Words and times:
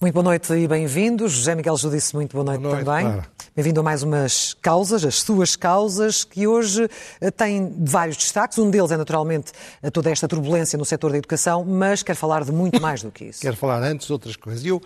Muito 0.00 0.14
boa 0.14 0.24
noite 0.24 0.52
e 0.54 0.66
bem-vindos. 0.66 1.30
José 1.30 1.54
Miguel 1.54 1.76
Judice, 1.76 2.16
muito 2.16 2.32
boa 2.32 2.44
noite, 2.44 2.60
boa 2.60 2.74
noite 2.74 2.86
também. 2.86 3.04
Clara. 3.04 3.28
Bem-vindo 3.54 3.80
a 3.80 3.82
mais 3.82 4.02
umas 4.02 4.54
causas, 4.54 5.04
as 5.04 5.20
suas 5.20 5.54
causas, 5.54 6.24
que 6.24 6.46
hoje 6.46 6.88
eh, 7.20 7.30
têm 7.30 7.72
vários 7.78 8.16
destaques. 8.16 8.58
Um 8.58 8.70
deles 8.70 8.90
é, 8.90 8.96
naturalmente, 8.96 9.52
toda 9.92 10.10
esta 10.10 10.26
turbulência 10.26 10.76
no 10.78 10.84
setor 10.84 11.12
da 11.12 11.18
educação, 11.18 11.64
mas 11.64 12.02
quero 12.02 12.18
falar 12.18 12.44
de 12.44 12.50
muito 12.50 12.80
mais 12.82 13.02
do 13.02 13.10
que 13.12 13.26
isso. 13.26 13.42
Quero 13.42 13.56
falar 13.56 13.82
antes 13.82 14.06
de 14.06 14.12
outras 14.12 14.34
coisas. 14.34 14.64
Eu 14.64 14.80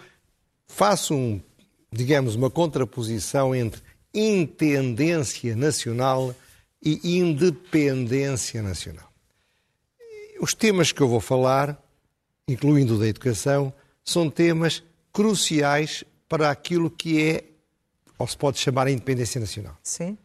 faço, 0.67 1.15
um, 1.15 1.41
digamos, 1.95 2.35
uma 2.35 2.51
contraposição 2.51 3.55
entre 3.55 3.81
intendência 4.13 5.57
nacional 5.57 6.35
e 6.83 7.19
independência 7.19 8.63
nacional. 8.63 9.11
Os 10.41 10.53
temas 10.53 10.93
que 10.93 11.01
eu 11.01 11.09
vou 11.09 11.21
falar, 11.21 11.81
incluindo 12.47 12.97
o 12.97 12.99
da 12.99 13.07
educação, 13.07 13.73
são 14.05 14.29
temas 14.29 14.83
cruciais 15.13 16.05
para 16.29 16.51
aquilo 16.51 16.91
que 16.91 17.23
é, 17.23 17.45
ou 18.19 18.27
se 18.27 18.37
pode 18.37 18.59
chamar, 18.59 18.87
a 18.87 18.91
independência 18.91 19.41
nacional. 19.41 19.77
Sim. 19.83 20.19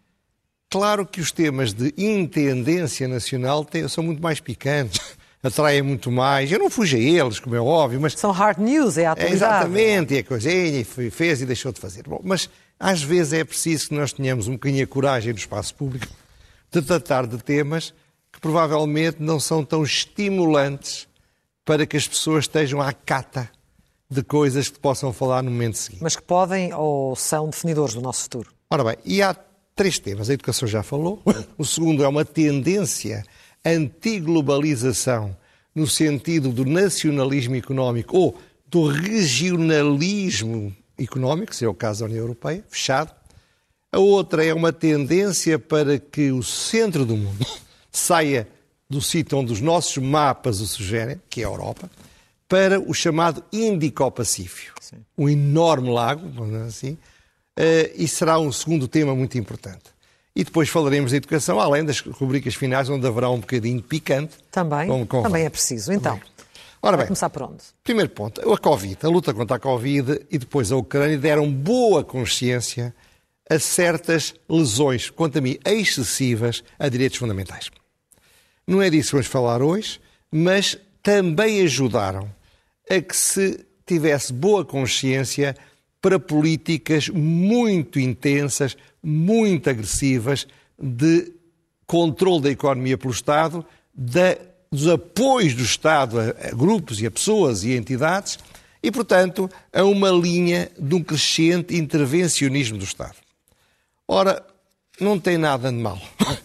Claro 0.70 1.06
que 1.06 1.22
os 1.22 1.32
temas 1.32 1.74
de 1.74 1.94
intendência 1.98 3.08
nacional 3.08 3.66
são 3.90 4.04
muito 4.04 4.22
mais 4.22 4.40
picantes, 4.40 5.18
atraem 5.44 5.82
muito 5.82 6.12
mais. 6.12 6.52
Eu 6.52 6.60
não 6.60 6.70
fujo 6.70 6.96
a 6.98 7.00
eles, 7.00 7.40
como 7.40 7.56
é 7.56 7.62
óbvio, 7.62 8.00
mas. 8.02 8.14
São 8.14 8.32
hard 8.32 8.60
news, 8.60 8.98
é 8.98 9.06
a 9.06 9.12
atualidade. 9.14 9.44
É, 9.44 9.48
exatamente, 9.48 10.18
é 10.18 10.20
a 10.20 10.24
coisinha, 10.24 10.86
fez 11.12 11.42
e 11.42 11.46
deixou 11.46 11.72
de 11.72 11.80
fazer. 11.80 12.04
Bom, 12.08 12.20
mas 12.24 12.50
às 12.80 13.02
vezes 13.02 13.34
é 13.34 13.44
preciso 13.44 13.90
que 13.90 13.96
nós 13.96 14.14
tenhamos 14.14 14.48
um 14.48 14.54
bocadinho 14.54 14.84
a 14.84 14.88
coragem 14.88 15.34
no 15.34 15.40
espaço 15.40 15.74
público 15.76 16.08
de 16.72 16.82
tratar 16.82 17.26
de 17.26 17.38
temas 17.38 17.94
que 18.32 18.40
provavelmente 18.40 19.18
não 19.20 19.40
são 19.40 19.66
tão 19.66 19.84
estimulantes 19.84 21.08
para 21.66 21.86
que 21.86 21.98
as 21.98 22.08
pessoas 22.08 22.46
estejam 22.46 22.82
à 22.82 22.94
cata 22.94 23.50
de 24.10 24.24
coisas 24.24 24.70
que 24.70 24.80
possam 24.80 25.14
falar 25.14 25.44
no 25.44 25.52
momento 25.52 25.78
seguinte. 25.78 26.02
Mas 26.02 26.16
que 26.16 26.22
podem 26.24 26.74
ou 26.74 27.16
são 27.16 27.50
definidores 27.50 27.94
do 27.94 28.02
nosso 28.02 28.24
futuro. 28.24 28.52
Ora 28.70 28.84
bem, 28.84 28.98
e 29.06 29.22
há 29.22 29.36
três 29.76 30.00
temas. 30.00 30.30
A 30.30 30.34
educação 30.34 30.68
já 30.68 30.84
falou. 30.84 31.22
O 31.58 31.66
segundo 31.66 32.04
é 32.04 32.08
uma 32.08 32.26
tendência 32.26 33.24
anti-globalização 33.66 35.36
no 35.74 35.88
sentido 35.88 36.50
do 36.50 36.66
nacionalismo 36.66 37.56
económico 37.56 38.18
ou 38.18 38.40
do 38.68 38.88
regionalismo 38.88 40.76
económico, 40.98 41.56
se 41.56 41.66
é 41.66 41.68
o 41.68 41.74
caso 41.74 42.02
da 42.02 42.06
União 42.06 42.22
Europeia, 42.22 42.64
fechado. 42.70 43.14
A 43.92 44.00
outra 44.00 44.46
é 44.46 44.54
uma 44.54 44.72
tendência 44.72 45.58
para 45.58 45.98
que 45.98 46.32
o 46.32 46.44
centro 46.44 47.06
do 47.06 47.18
mundo 47.18 47.46
saia 47.92 48.48
do 48.90 49.02
sítio 49.02 49.38
onde 49.38 49.54
os 49.54 49.62
nossos 49.62 49.98
mapas 49.98 50.62
o 50.62 50.68
sugerem, 50.68 51.22
que 51.30 51.42
é 51.42 51.46
a 51.46 51.48
Europa 51.48 51.90
para 52.50 52.80
o 52.80 52.94
chamado 52.96 53.44
Índico-Pacífico, 53.54 54.80
um 55.16 55.30
enorme 55.30 55.92
lago, 55.92 56.28
assim, 56.66 56.98
eh, 57.56 57.94
e 57.96 58.08
será 58.08 58.40
um 58.40 58.52
segundo 58.52 58.88
tema 58.88 59.14
muito 59.16 59.38
importante. 59.38 59.84
E 60.40 60.44
depois 60.46 60.70
falaremos 60.70 61.12
de 61.12 61.18
educação, 61.18 61.60
além 61.60 61.84
das 61.84 62.00
rubricas 62.00 62.56
finais, 62.56 62.88
onde 62.88 63.06
haverá 63.06 63.30
um 63.30 63.42
bocadinho 63.42 63.84
picante. 63.84 64.38
Também, 64.50 64.88
também 65.06 65.44
é 65.44 65.50
preciso. 65.50 65.92
Então, 65.92 66.18
Ora 66.82 66.96
bem, 66.96 67.08
começar 67.08 67.30
por 67.30 67.44
onde? 67.44 67.62
Primeiro 67.84 68.10
ponto, 68.10 68.40
a 68.50 68.58
Covid, 68.58 68.98
a 69.04 69.10
luta 69.10 69.34
contra 69.34 69.58
a 69.58 69.60
Covid 69.60 70.22
e 70.32 70.38
depois 70.38 70.72
a 70.72 70.78
Ucrânia 70.78 71.18
deram 71.18 71.52
boa 71.52 72.06
consciência 72.06 72.96
a 73.50 73.60
certas 73.60 74.34
lesões, 74.48 75.10
quanto 75.10 75.40
a 75.40 75.42
mim, 75.42 75.60
excessivas 75.66 76.64
a 76.80 76.88
direitos 76.88 77.18
fundamentais. 77.18 77.70
Não 78.66 78.82
é 78.82 78.90
disso 78.90 79.10
que 79.10 79.16
vamos 79.16 79.28
falar 79.28 79.62
hoje, 79.62 80.00
mas 80.32 80.78
também 81.04 81.62
ajudaram 81.64 82.34
a 82.90 83.02
que 83.02 83.14
se 83.18 83.60
tivesse 83.86 84.32
boa 84.32 84.64
consciência 84.64 85.54
para 86.02 86.18
políticas 86.18 87.10
muito 87.10 88.00
intensas, 88.00 88.78
muito 89.02 89.70
agressivas 89.70 90.48
de 90.78 91.32
controle 91.86 92.44
da 92.44 92.50
economia 92.52 92.98
pelo 92.98 93.14
Estado, 93.14 93.66
da, 93.94 94.38
dos 94.72 94.88
apoios 94.88 95.54
do 95.54 95.64
Estado 95.64 96.20
a, 96.20 96.48
a 96.48 96.52
grupos 96.52 97.02
e 97.02 97.06
a 97.06 97.12
pessoas 97.12 97.64
e 97.64 97.74
a 97.74 97.78
entidades 97.78 98.38
e, 98.82 98.92
portanto, 98.92 99.50
a 99.74 99.84
uma 99.84 100.10
linha 100.10 100.70
de 100.78 100.96
um 100.96 101.04
crescente 101.04 101.76
intervencionismo 101.76 102.78
do 102.78 102.84
Estado. 102.84 103.16
Ora, 104.08 104.46
não 105.00 105.20
tem 105.20 105.38
nada 105.38 105.72
de 105.72 105.78
mal. 105.78 106.00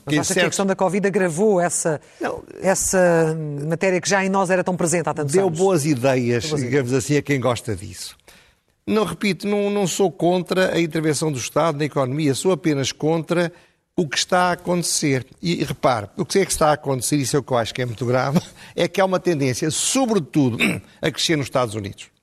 Mas 0.06 0.19
acha 0.19 0.25
certo... 0.25 0.34
que 0.34 0.41
a 0.41 0.48
questão 0.48 0.66
da 0.66 0.76
Covid 0.76 1.06
agravou 1.06 1.60
essa, 1.60 2.00
essa 2.60 3.37
matéria 3.66 4.00
que 4.00 4.09
já 4.09 4.25
em 4.25 4.28
nós 4.28 4.50
era 4.50 4.62
tão 4.62 4.76
presente 4.76 5.09
há 5.09 5.14
tantos 5.14 5.32
Deu 5.32 5.47
anos? 5.47 5.59
Deu 5.59 5.66
boas 5.66 5.87
ideias, 5.87 6.47
boas 6.47 6.60
digamos 6.60 6.91
ideias. 6.91 7.04
assim, 7.04 7.16
a 7.16 7.22
quem 7.22 7.41
gosta 7.41 7.75
disso. 7.75 8.16
Não, 8.87 9.05
repito, 9.05 9.47
não, 9.47 9.71
não 9.71 9.87
sou 9.87 10.11
contra 10.11 10.75
a 10.75 10.81
intervenção 10.81 11.33
do 11.33 11.39
Estado 11.39 11.78
na 11.78 11.84
economia, 11.84 12.34
sou 12.34 12.53
apenas 12.53 12.93
contra 12.93 13.53
o 13.97 14.09
que 14.09 14.19
está 14.19 14.50
a 14.50 14.53
acontecer. 14.53 15.27
E 15.41 15.65
repare, 15.65 16.09
o 16.17 16.25
que 16.25 16.39
é 16.39 16.45
que 16.45 16.53
está 16.53 16.69
a 16.69 16.75
acontecer, 16.75 17.17
isso 17.17 17.37
é 17.37 17.39
o 17.39 17.43
que 17.43 17.53
eu 17.53 17.56
acho 17.56 17.73
que 17.73 17.81
é 17.81 17.87
muito 17.87 18.05
grave, 18.05 18.41
é 18.77 18.87
que 18.87 19.00
há 19.00 19.05
uma 19.05 19.21
tendência, 19.21 19.71
sobretudo, 19.71 20.59
a 21.00 21.11
crescer 21.11 21.37
nos 21.37 21.47
Estados 21.47 21.75
Unidos 21.75 22.15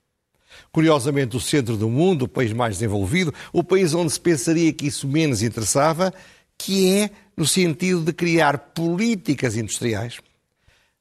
curiosamente, 0.71 1.35
o 1.35 1.39
centro 1.39 1.75
do 1.75 1.89
mundo, 1.89 2.23
o 2.23 2.27
país 2.27 2.53
mais 2.53 2.75
desenvolvido, 2.75 3.33
o 3.51 3.63
país 3.63 3.93
onde 3.93 4.11
se 4.11 4.19
pensaria 4.19 4.71
que 4.71 4.87
isso 4.87 5.07
menos 5.07 5.43
interessava, 5.43 6.13
que 6.57 6.93
é 6.95 7.09
no 7.35 7.45
sentido 7.45 8.01
de 8.01 8.13
criar 8.13 8.57
políticas 8.57 9.57
industriais, 9.57 10.19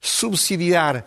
subsidiar 0.01 1.07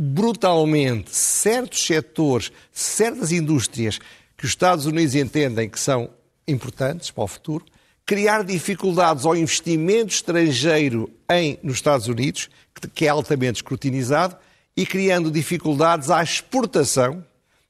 brutalmente 0.00 1.14
certos 1.14 1.86
setores, 1.86 2.50
certas 2.72 3.32
indústrias 3.32 3.98
que 4.36 4.44
os 4.44 4.50
Estados 4.50 4.86
Unidos 4.86 5.14
entendem 5.14 5.68
que 5.68 5.78
são 5.78 6.10
importantes 6.46 7.10
para 7.10 7.24
o 7.24 7.28
futuro, 7.28 7.64
criar 8.04 8.44
dificuldades 8.44 9.24
ao 9.24 9.36
investimento 9.36 10.12
estrangeiro 10.12 11.10
em, 11.30 11.58
nos 11.62 11.76
Estados 11.76 12.08
Unidos, 12.08 12.50
que 12.94 13.06
é 13.06 13.08
altamente 13.08 13.56
escrutinizado, 13.56 14.36
e 14.76 14.84
criando 14.84 15.30
dificuldades 15.30 16.10
à 16.10 16.22
exportação, 16.22 17.24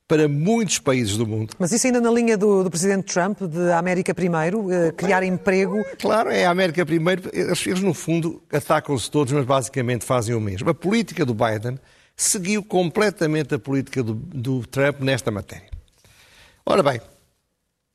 para 0.06 0.28
muitos 0.28 0.78
países 0.78 1.16
do 1.16 1.26
mundo. 1.26 1.54
Mas 1.58 1.72
isso 1.72 1.86
ainda 1.86 2.00
na 2.00 2.10
linha 2.10 2.36
do, 2.36 2.62
do 2.62 2.70
Presidente 2.70 3.12
Trump, 3.12 3.40
de 3.40 3.72
América 3.72 4.14
Primeiro, 4.14 4.70
eh, 4.70 4.92
criar 4.92 5.22
emprego? 5.22 5.82
Claro, 5.98 6.30
é 6.30 6.44
a 6.44 6.50
América 6.50 6.84
Primeiro. 6.84 7.30
Eles, 7.32 7.66
eles 7.66 7.80
no 7.80 7.94
fundo, 7.94 8.42
atacam-se 8.52 9.10
todos, 9.10 9.32
mas 9.32 9.46
basicamente 9.46 10.04
fazem 10.04 10.34
o 10.34 10.40
mesmo. 10.40 10.68
A 10.68 10.74
política 10.74 11.24
do 11.24 11.34
Biden 11.34 11.78
seguiu 12.16 12.62
completamente 12.62 13.54
a 13.54 13.58
política 13.58 14.02
do, 14.02 14.14
do 14.14 14.66
Trump 14.66 15.00
nesta 15.00 15.30
matéria. 15.30 15.68
Ora 16.64 16.82
bem, 16.82 17.00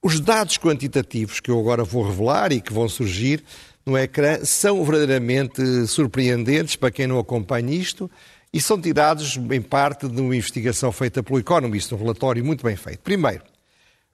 os 0.01 0.19
dados 0.19 0.57
quantitativos 0.57 1.39
que 1.39 1.51
eu 1.51 1.59
agora 1.59 1.83
vou 1.83 2.03
revelar 2.03 2.51
e 2.51 2.61
que 2.61 2.73
vão 2.73 2.87
surgir 2.87 3.43
no 3.85 3.97
ecrã 3.97 4.43
são 4.45 4.83
verdadeiramente 4.83 5.87
surpreendentes 5.87 6.75
para 6.75 6.91
quem 6.91 7.07
não 7.07 7.19
acompanha 7.19 7.73
isto 7.73 8.09
e 8.51 8.59
são 8.59 8.79
tirados, 8.79 9.37
em 9.37 9.61
parte, 9.61 10.07
de 10.07 10.21
uma 10.21 10.35
investigação 10.35 10.91
feita 10.91 11.21
pelo 11.21 11.39
Economist, 11.39 11.93
um 11.93 11.97
relatório 11.97 12.43
muito 12.43 12.63
bem 12.63 12.75
feito. 12.75 12.99
Primeiro, 12.99 13.43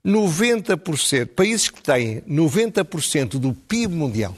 90%, 0.05 1.27
países 1.27 1.69
que 1.69 1.81
têm 1.81 2.21
90% 2.21 3.39
do 3.39 3.53
PIB 3.53 3.93
mundial, 3.95 4.35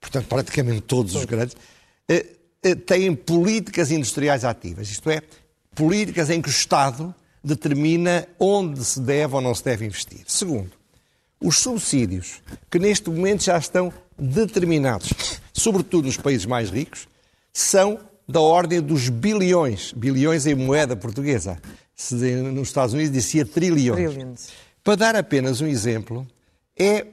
portanto, 0.00 0.26
praticamente 0.26 0.80
todos 0.82 1.14
os 1.14 1.24
grandes, 1.24 1.56
eh, 2.08 2.26
têm 2.86 3.14
políticas 3.14 3.90
industriais 3.90 4.44
ativas, 4.44 4.88
isto 4.88 5.10
é, 5.10 5.20
políticas 5.74 6.30
em 6.30 6.40
que 6.40 6.48
o 6.48 6.50
Estado 6.50 7.14
determina 7.42 8.26
onde 8.38 8.82
se 8.84 9.00
deve 9.00 9.34
ou 9.34 9.40
não 9.40 9.54
se 9.54 9.64
deve 9.64 9.84
investir. 9.84 10.22
Segundo, 10.26 10.70
os 11.40 11.58
subsídios, 11.58 12.40
que 12.70 12.78
neste 12.78 13.10
momento 13.10 13.44
já 13.44 13.58
estão 13.58 13.92
determinados, 14.18 15.12
sobretudo 15.52 16.06
nos 16.06 16.16
países 16.16 16.46
mais 16.46 16.70
ricos, 16.70 17.06
são 17.52 17.98
da 18.26 18.40
ordem 18.40 18.80
dos 18.80 19.08
bilhões, 19.08 19.92
bilhões 19.92 20.46
em 20.46 20.54
moeda 20.54 20.96
portuguesa. 20.96 21.60
Nos 22.52 22.68
Estados 22.68 22.94
Unidos 22.94 23.12
dizia 23.12 23.44
trilhões. 23.44 24.10
Trillions. 24.10 24.48
Para 24.82 24.96
dar 24.96 25.16
apenas 25.16 25.60
um 25.60 25.66
exemplo, 25.66 26.26
é 26.76 26.96
eh, 26.96 27.06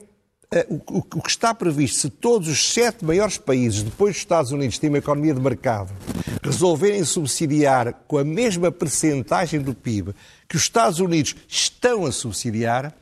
o 0.70 1.22
que 1.22 1.30
está 1.30 1.54
previsto 1.54 2.00
se 2.00 2.10
todos 2.10 2.50
os 2.50 2.74
sete 2.74 3.06
maiores 3.06 3.38
países, 3.38 3.84
depois 3.84 4.16
dos 4.16 4.22
Estados 4.22 4.52
Unidos, 4.52 4.78
têm 4.78 4.90
uma 4.90 4.98
economia 4.98 5.34
de 5.34 5.40
mercado, 5.40 5.94
resolverem 6.44 7.06
subsidiar 7.06 7.94
com 8.06 8.18
a 8.18 8.24
mesma 8.26 8.70
percentagem 8.70 9.62
do 9.62 9.74
PIB 9.74 10.14
que 10.50 10.58
os 10.58 10.64
Estados 10.64 11.00
Unidos 11.00 11.38
estão 11.48 12.06
a 12.06 12.12
subsidiar, 12.12 12.94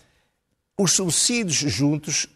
os 0.78 0.92
subsídios 0.92 1.56
juntos 1.56 2.28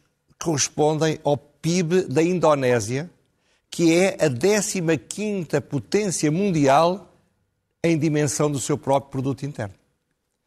correspondem 0.42 1.20
ao 1.24 1.38
PIB 1.38 2.06
da 2.06 2.24
Indonésia, 2.24 3.08
que 3.70 3.94
é 3.94 4.18
a 4.20 4.30
15ª 4.30 5.62
potência 5.62 6.32
mundial 6.32 7.14
em 7.84 7.98
dimensão 8.00 8.52
do 8.52 8.60
seu 8.60 8.80
próprio 8.80 9.12
produto 9.12 9.46
interno. 9.46 9.76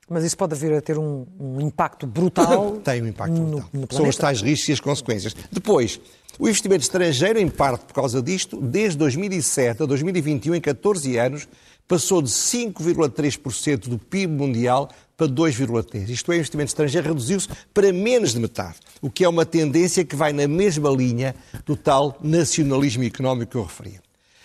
Mas 0.09 0.25
isso 0.25 0.37
pode 0.37 0.55
vir 0.55 0.73
a 0.73 0.81
ter 0.81 0.99
um, 0.99 1.27
um 1.39 1.61
impacto 1.61 2.07
brutal. 2.07 2.77
Tem 2.85 3.03
um 3.03 3.09
impacto 3.09 3.35
brutal. 3.35 3.69
No, 3.73 3.81
no 3.81 3.89
São 3.91 4.09
os 4.09 4.17
tais 4.17 4.41
riscos 4.41 4.69
e 4.69 4.73
as 4.73 4.81
consequências. 4.81 5.35
Depois, 5.51 6.01
o 6.39 6.47
investimento 6.47 6.83
estrangeiro, 6.83 7.39
em 7.39 7.49
parte 7.49 7.87
por 7.87 7.95
causa 7.95 8.23
disto, 8.23 8.61
desde 8.61 8.99
2007 8.99 9.83
a 9.83 9.87
2021, 9.87 10.55
em 10.55 10.61
14 10.61 11.17
anos, 11.17 11.49
passou 11.89 12.21
de 12.21 12.29
5,3% 12.29 13.89
do 13.89 13.99
PIB 13.99 14.33
mundial 14.33 14.89
para 15.17 15.27
2,3%. 15.27 16.09
Isto 16.09 16.31
é, 16.31 16.35
o 16.35 16.39
investimento 16.39 16.69
estrangeiro 16.69 17.09
reduziu-se 17.09 17.49
para 17.73 17.93
menos 17.93 18.33
de 18.33 18.41
metade, 18.41 18.77
o 19.01 19.11
que 19.11 19.25
é 19.25 19.29
uma 19.29 19.47
tendência 19.47 20.05
que 20.05 20.15
vai 20.15 20.33
na 20.33 20.47
mesma 20.47 20.91
linha 20.91 21.35
do 21.65 21.77
tal 21.77 22.19
nacionalismo 22.23 23.05
económico 23.05 23.53
que 23.53 23.57
eu 23.57 23.63
referia. 23.63 24.01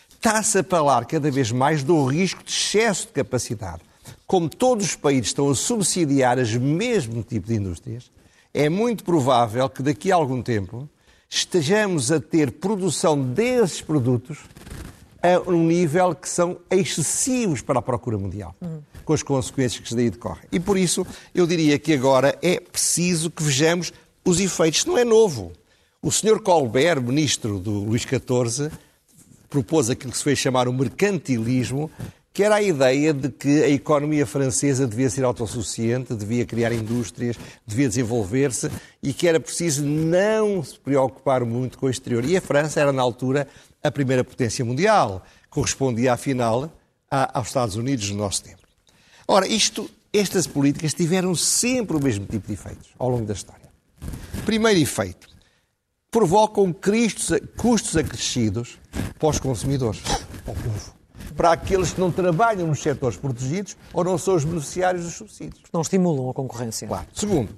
Está-se 0.10 0.60
a 0.60 0.63
falar 0.63 1.06
cada 1.06 1.30
vez 1.30 1.52
mais 1.52 1.84
do 1.84 2.06
risco 2.06 2.44
de 2.44 2.52
excesso 2.52 3.08
de 3.08 3.13
capacidade. 3.13 3.81
Como 4.25 4.50
todos 4.50 4.86
os 4.86 4.95
países 4.95 5.27
estão 5.27 5.50
a 5.50 5.56
subsidiar 5.56 6.38
os 6.39 6.56
mesmo 6.56 7.24
tipo 7.24 7.48
de 7.48 7.56
indústrias, 7.56 8.12
é 8.53 8.69
muito 8.69 9.03
provável 9.03 9.69
que 9.69 9.81
daqui 9.81 10.12
a 10.12 10.15
algum 10.15 10.42
tempo 10.42 10.89
estejamos 11.30 12.12
a 12.12 12.19
ter 12.19 12.51
produção 12.51 13.21
desses 13.21 13.81
produtos 13.81 14.39
a 15.21 15.50
um 15.50 15.65
nível 15.65 16.15
que 16.15 16.27
são 16.27 16.57
excessivos 16.69 17.62
para 17.62 17.80
a 17.80 17.81
procura 17.81 18.18
mundial, 18.18 18.56
uhum. 18.59 18.81
com 19.06 19.13
as 19.13 19.24
consequências 19.24 19.88
que 19.88 19.95
daí 19.95 20.09
decorrem. 20.09 20.44
E 20.51 20.59
por 20.59 20.77
isso 20.77 21.06
eu 21.33 21.45
diria 21.45 21.77
que 21.77 21.94
agora 21.94 22.38
é 22.42 22.59
preciso 22.59 23.30
que 23.30 23.44
vejamos 23.44 23.94
os 24.25 24.39
efeitos. 24.39 24.86
Não 24.86 24.98
é 24.98 25.06
novo. 25.06 25.51
O 26.01 26.12
Sr. 26.12 26.42
Colbert, 26.42 27.01
ministro 27.01 27.59
do 27.59 27.71
Luís 27.71 28.01
XIV, 28.01 28.71
propôs 29.50 29.89
aquilo 29.89 30.12
que 30.12 30.18
se 30.18 30.24
fez 30.24 30.39
chamar 30.39 30.68
o 30.68 30.74
mercantilismo, 30.74 31.92
que 32.33 32.44
era 32.44 32.56
a 32.56 32.62
ideia 32.62 33.13
de 33.13 33.30
que 33.30 33.63
a 33.63 33.69
economia 33.69 34.25
francesa 34.25 34.88
devia 34.88 35.10
ser 35.10 35.24
autossuficiente, 35.25 36.16
devia 36.16 36.45
criar 36.45 36.72
indústrias, 36.72 37.38
devia 37.68 37.89
desenvolver-se 37.89 38.72
e 39.04 39.13
que 39.13 39.28
era 39.28 39.39
preciso 39.39 39.83
não 39.83 40.63
se 40.63 40.80
preocupar 40.80 41.44
muito 41.44 41.78
com 41.78 41.88
o 41.88 41.89
exterior. 41.89 42.24
E 42.24 42.38
a 42.38 42.42
França 42.42 42.80
era, 42.80 42.94
na 42.94 43.01
altura, 43.01 43.48
a 43.83 43.92
primeira 43.92 44.24
potência 44.24 44.63
mundial, 44.63 45.25
correspondia, 45.50 46.13
afinal, 46.13 46.72
aos 47.10 47.48
Estados 47.48 47.75
Unidos 47.75 48.10
no 48.12 48.18
nosso 48.18 48.44
tempo. 48.44 48.62
Ora, 49.27 49.45
isto, 49.45 49.89
estas 50.13 50.48
políticas 50.48 50.94
tiveram 50.94 51.36
sempre 51.36 51.98
o 51.98 52.01
mesmo 52.01 52.25
tipo 52.25 52.48
de 52.48 52.54
efeitos 52.54 52.89
ao 52.98 53.10
longo 53.10 53.25
da 53.25 53.34
história. 53.34 53.69
Primeiro 54.45 54.80
efeito, 54.80 55.27
provocam 56.10 56.74
custos 56.74 57.98
acrescidos 57.98 58.80
para 59.19 59.30
os 59.30 59.39
consumidores, 59.39 60.01
para 60.45 60.54
o 60.54 60.56
povo. 60.56 61.00
Para 61.36 61.54
aqueles 61.54 61.94
que 61.94 62.00
não 62.00 62.12
trabalham 62.12 62.68
nos 62.68 62.81
setores 62.81 63.18
protegidos 63.18 63.78
ou 63.94 64.04
não 64.04 64.18
são 64.18 64.36
os 64.36 64.44
beneficiários 64.44 65.06
dos 65.06 65.13
subsídios. 65.13 65.63
Não 65.74 65.81
estimulam 65.81 66.30
a 66.30 66.33
concorrência. 66.33 66.88
Claro. 66.88 67.07
Segundo, 67.13 67.57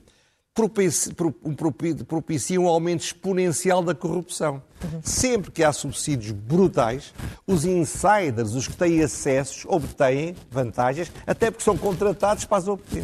propicia 2.07 2.61
um 2.61 2.67
aumento 2.67 3.01
exponencial 3.01 3.81
da 3.81 3.95
corrupção. 3.95 4.61
Uhum. 4.83 5.01
Sempre 5.01 5.51
que 5.51 5.63
há 5.63 5.73
subsídios 5.73 6.31
brutais, 6.31 7.13
os 7.47 7.65
insiders, 7.65 8.53
os 8.53 8.67
que 8.67 8.77
têm 8.77 9.01
acessos, 9.01 9.65
obtêm 9.65 10.35
vantagens, 10.51 11.11
até 11.25 11.49
porque 11.49 11.63
são 11.63 11.75
contratados 11.75 12.45
para 12.45 12.57
as 12.57 12.67
obter. 12.67 13.03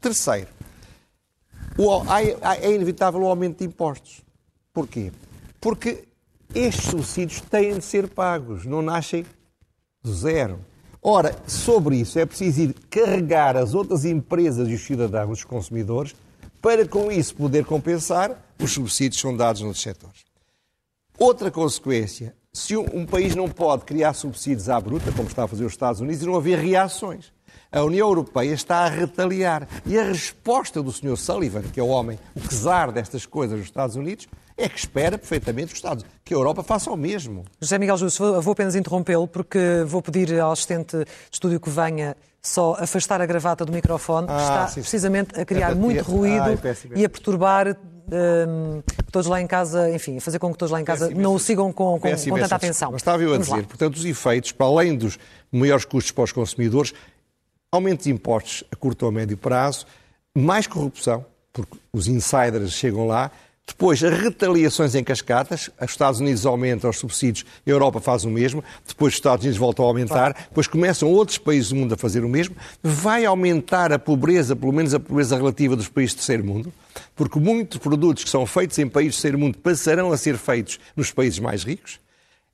Terceiro, 0.00 0.48
é 2.60 2.72
inevitável 2.72 3.20
o 3.20 3.26
aumento 3.26 3.58
de 3.58 3.64
impostos. 3.64 4.22
Porquê? 4.72 5.12
Porque 5.60 6.04
estes 6.54 6.86
subsídios 6.86 7.42
têm 7.42 7.74
de 7.76 7.84
ser 7.84 8.08
pagos, 8.08 8.64
não 8.64 8.80
nascem 8.80 9.26
zero. 10.12 10.58
Ora, 11.02 11.36
sobre 11.46 11.96
isso 11.96 12.18
é 12.18 12.26
preciso 12.26 12.62
ir 12.62 12.74
carregar 12.90 13.56
as 13.56 13.74
outras 13.74 14.04
empresas 14.04 14.68
e 14.68 14.74
os 14.74 14.84
cidadãos, 14.84 15.38
os 15.38 15.44
consumidores, 15.44 16.14
para 16.60 16.86
com 16.86 17.12
isso 17.12 17.34
poder 17.34 17.64
compensar 17.64 18.44
os 18.60 18.72
subsídios 18.72 19.16
que 19.16 19.22
são 19.22 19.36
dados 19.36 19.62
nos 19.62 19.80
setores. 19.80 20.24
Outra 21.18 21.50
consequência, 21.50 22.34
se 22.52 22.76
um, 22.76 23.06
país 23.06 23.34
não 23.34 23.48
pode 23.48 23.84
criar 23.84 24.14
subsídios 24.14 24.68
à 24.68 24.80
bruta, 24.80 25.12
como 25.12 25.28
está 25.28 25.44
a 25.44 25.48
fazer 25.48 25.64
os 25.64 25.72
Estados 25.72 26.00
Unidos, 26.00 26.22
e 26.22 26.26
não 26.26 26.36
haver 26.36 26.58
reações. 26.58 27.32
A 27.70 27.82
União 27.82 28.08
Europeia 28.08 28.52
está 28.52 28.78
a 28.78 28.88
retaliar. 28.88 29.68
E 29.84 29.98
a 29.98 30.04
resposta 30.04 30.82
do 30.82 30.92
Sr. 30.92 31.16
Sullivan, 31.16 31.62
que 31.62 31.80
é 31.80 31.82
o 31.82 31.88
homem, 31.88 32.18
o 32.34 32.40
czar 32.40 32.92
destas 32.92 33.26
coisas 33.26 33.58
nos 33.58 33.66
Estados 33.66 33.96
Unidos, 33.96 34.26
é 34.56 34.68
que 34.68 34.78
espera 34.78 35.18
perfeitamente 35.18 35.66
os 35.66 35.74
Estados, 35.74 36.04
que 36.24 36.32
a 36.32 36.36
Europa 36.36 36.62
faça 36.62 36.90
o 36.90 36.96
mesmo. 36.96 37.44
José 37.60 37.78
Miguel 37.78 37.96
Júlio, 37.98 38.40
vou 38.40 38.52
apenas 38.52 38.74
interrompê-lo, 38.74 39.28
porque 39.28 39.58
vou 39.86 40.00
pedir 40.00 40.40
ao 40.40 40.52
assistente 40.52 40.96
de 40.96 41.06
estúdio 41.30 41.60
que 41.60 41.68
venha 41.68 42.16
só 42.40 42.76
afastar 42.78 43.20
a 43.20 43.26
gravata 43.26 43.64
do 43.64 43.72
microfone, 43.72 44.28
ah, 44.30 44.40
está 44.40 44.68
sim, 44.68 44.80
precisamente 44.80 45.38
a 45.38 45.44
criar 45.44 45.72
é 45.72 45.74
muito 45.74 46.02
ruído 46.02 46.44
ah, 46.44 46.76
e 46.94 47.04
a 47.04 47.08
perturbar 47.08 47.76
um, 48.08 48.82
todos 49.10 49.26
lá 49.26 49.40
em 49.40 49.46
casa, 49.46 49.90
enfim, 49.90 50.18
a 50.18 50.20
fazer 50.20 50.38
com 50.38 50.52
que 50.52 50.58
todos 50.58 50.70
lá 50.70 50.80
em 50.80 50.84
casa 50.84 51.10
não 51.10 51.34
o 51.34 51.38
sigam 51.38 51.72
com, 51.72 51.98
com, 51.98 52.08
com 52.08 52.38
tanta 52.38 52.54
atenção. 52.54 52.92
Mas 52.92 53.00
estava 53.00 53.22
eu 53.22 53.34
a 53.34 53.38
dizer, 53.38 53.66
portanto, 53.66 53.96
os 53.96 54.04
efeitos, 54.04 54.52
para 54.52 54.66
além 54.66 54.96
dos 54.96 55.18
maiores 55.50 55.84
custos 55.84 56.12
para 56.12 56.24
os 56.24 56.32
consumidores, 56.32 56.94
aumento 57.70 58.04
de 58.04 58.10
impostos 58.10 58.64
a 58.70 58.76
curto 58.76 59.04
ou 59.06 59.12
médio 59.12 59.36
prazo, 59.36 59.86
mais 60.34 60.66
corrupção, 60.66 61.24
porque 61.52 61.76
os 61.92 62.06
insiders 62.06 62.72
chegam 62.72 63.06
lá, 63.06 63.30
depois, 63.66 64.02
as 64.02 64.16
retaliações 64.16 64.94
em 64.94 65.02
cascatas. 65.02 65.68
Os 65.80 65.90
Estados 65.90 66.20
Unidos 66.20 66.46
aumentam 66.46 66.88
os 66.88 66.98
subsídios, 66.98 67.44
a 67.66 67.70
Europa 67.70 68.00
faz 68.00 68.24
o 68.24 68.30
mesmo. 68.30 68.62
Depois, 68.86 69.12
os 69.12 69.18
Estados 69.18 69.44
Unidos 69.44 69.58
voltam 69.58 69.84
a 69.84 69.88
aumentar. 69.88 70.32
Depois, 70.48 70.68
começam 70.68 71.10
outros 71.10 71.36
países 71.36 71.70
do 71.70 71.76
mundo 71.76 71.92
a 71.94 71.96
fazer 71.96 72.24
o 72.24 72.28
mesmo. 72.28 72.54
Vai 72.82 73.24
aumentar 73.24 73.92
a 73.92 73.98
pobreza, 73.98 74.54
pelo 74.54 74.72
menos 74.72 74.94
a 74.94 75.00
pobreza 75.00 75.36
relativa 75.36 75.74
dos 75.74 75.88
países 75.88 76.14
do 76.14 76.18
terceiro 76.18 76.44
mundo, 76.44 76.72
porque 77.16 77.40
muitos 77.40 77.78
produtos 77.78 78.22
que 78.22 78.30
são 78.30 78.46
feitos 78.46 78.78
em 78.78 78.88
países 78.88 79.14
do 79.14 79.16
terceiro 79.16 79.38
mundo 79.38 79.58
passarão 79.58 80.12
a 80.12 80.16
ser 80.16 80.38
feitos 80.38 80.78
nos 80.94 81.10
países 81.10 81.40
mais 81.40 81.64
ricos. 81.64 81.98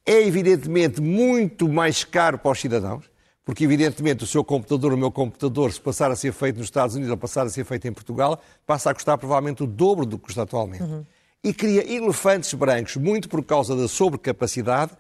É, 0.07 0.27
evidentemente, 0.27 1.01
muito 1.01 1.69
mais 1.69 2.05
caro 2.05 2.39
para 2.39 2.51
os 2.51 2.61
cidadãos. 2.61 3.12
Porque, 3.45 3.65
evidentemente, 3.65 4.23
o 4.23 4.27
seu 4.27 4.45
computador, 4.45 4.93
o 4.93 4.97
meu 4.97 5.11
computador, 5.11 5.73
se 5.73 5.81
passar 5.81 6.11
a 6.11 6.17
ser 6.17 6.33
feito 6.33 6.59
nos 6.59 6.67
Estados 6.67 6.95
Unidos 6.95 7.11
ou 7.11 7.17
passar 7.17 7.45
a 7.45 7.49
ser 7.49 7.65
feito 7.65 7.89
em 7.89 7.93
Portugal, 7.93 8.41
passa 8.65 8.91
a 8.91 8.95
custar 8.95 9.19
provavelmente 9.19 9.65
o 9.65 9.67
dobro 9.67 10.07
do 10.07 10.17
que 10.17 10.27
custa 10.27 10.43
atualmente. 10.43 10.85
Uhum. 10.85 11.05
E 11.43 11.53
cria 11.53 11.93
elefantes 11.93 12.55
brancos, 12.55 12.97
muito 12.97 13.29
por 13.29 13.45
causa 13.45 13.75
da 13.75 13.89
sobrecapacidade, 13.89 14.93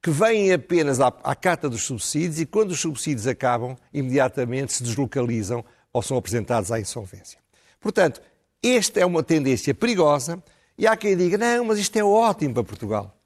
que 0.00 0.10
vêm 0.10 0.52
apenas 0.52 1.00
à, 1.00 1.08
à 1.08 1.34
cata 1.34 1.68
dos 1.68 1.82
subsídios 1.82 2.38
e, 2.38 2.46
quando 2.46 2.70
os 2.70 2.80
subsídios 2.80 3.26
acabam, 3.26 3.76
imediatamente 3.92 4.72
se 4.72 4.82
deslocalizam 4.84 5.64
ou 5.92 6.00
são 6.00 6.16
apresentados 6.16 6.70
à 6.70 6.78
insolvência. 6.78 7.40
Portanto, 7.80 8.22
esta 8.62 9.00
é 9.00 9.06
uma 9.06 9.24
tendência 9.24 9.74
perigosa 9.74 10.40
e 10.76 10.86
há 10.86 10.96
quem 10.96 11.16
diga, 11.16 11.36
não, 11.36 11.64
mas 11.64 11.80
isto 11.80 11.96
é 11.96 12.04
ótimo 12.04 12.54
para 12.54 12.62
Portugal. 12.62 13.16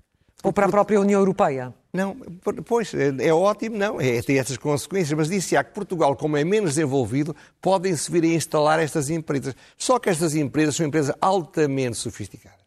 Ou 0.43 0.51
para 0.51 0.65
a 0.65 0.69
própria 0.71 0.99
União 0.99 1.21
Europeia. 1.21 1.75
Não, 1.93 2.17
pois, 2.65 2.95
é, 2.95 3.27
é 3.27 3.35
ótimo, 3.35 3.77
não, 3.77 4.01
é, 4.01 4.23
tem 4.23 4.39
essas 4.39 4.57
consequências, 4.57 5.13
mas 5.17 5.29
disse-se 5.29 5.63
que 5.63 5.75
Portugal, 5.75 6.17
como 6.17 6.39
é 6.39 6.45
menos 6.45 6.71
desenvolvido, 6.71 7.37
podem-se 7.61 8.11
vir 8.11 8.25
a 8.25 8.29
instalar 8.29 8.81
estas 8.81 9.11
empresas. 9.11 9.55
Só 9.77 9.99
que 9.99 10.09
estas 10.09 10.35
empresas 10.35 10.75
são 10.75 10.87
empresas 10.87 11.15
altamente 11.21 11.99
sofisticadas. 11.99 12.61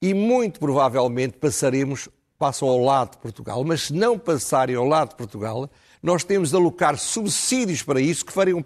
E 0.00 0.14
muito 0.14 0.60
provavelmente 0.60 1.38
passaremos, 1.38 2.08
passam 2.38 2.68
ao 2.68 2.78
lado 2.78 3.12
de 3.12 3.18
Portugal, 3.18 3.64
mas 3.64 3.84
se 3.84 3.92
não 3.92 4.16
passarem 4.16 4.76
ao 4.76 4.86
lado 4.86 5.08
de 5.08 5.16
Portugal, 5.16 5.68
nós 6.00 6.22
temos 6.22 6.50
de 6.50 6.56
alocar 6.56 6.96
subsídios 6.96 7.82
para 7.82 8.00
isso 8.00 8.24
que 8.24 8.32
fariam 8.32 8.64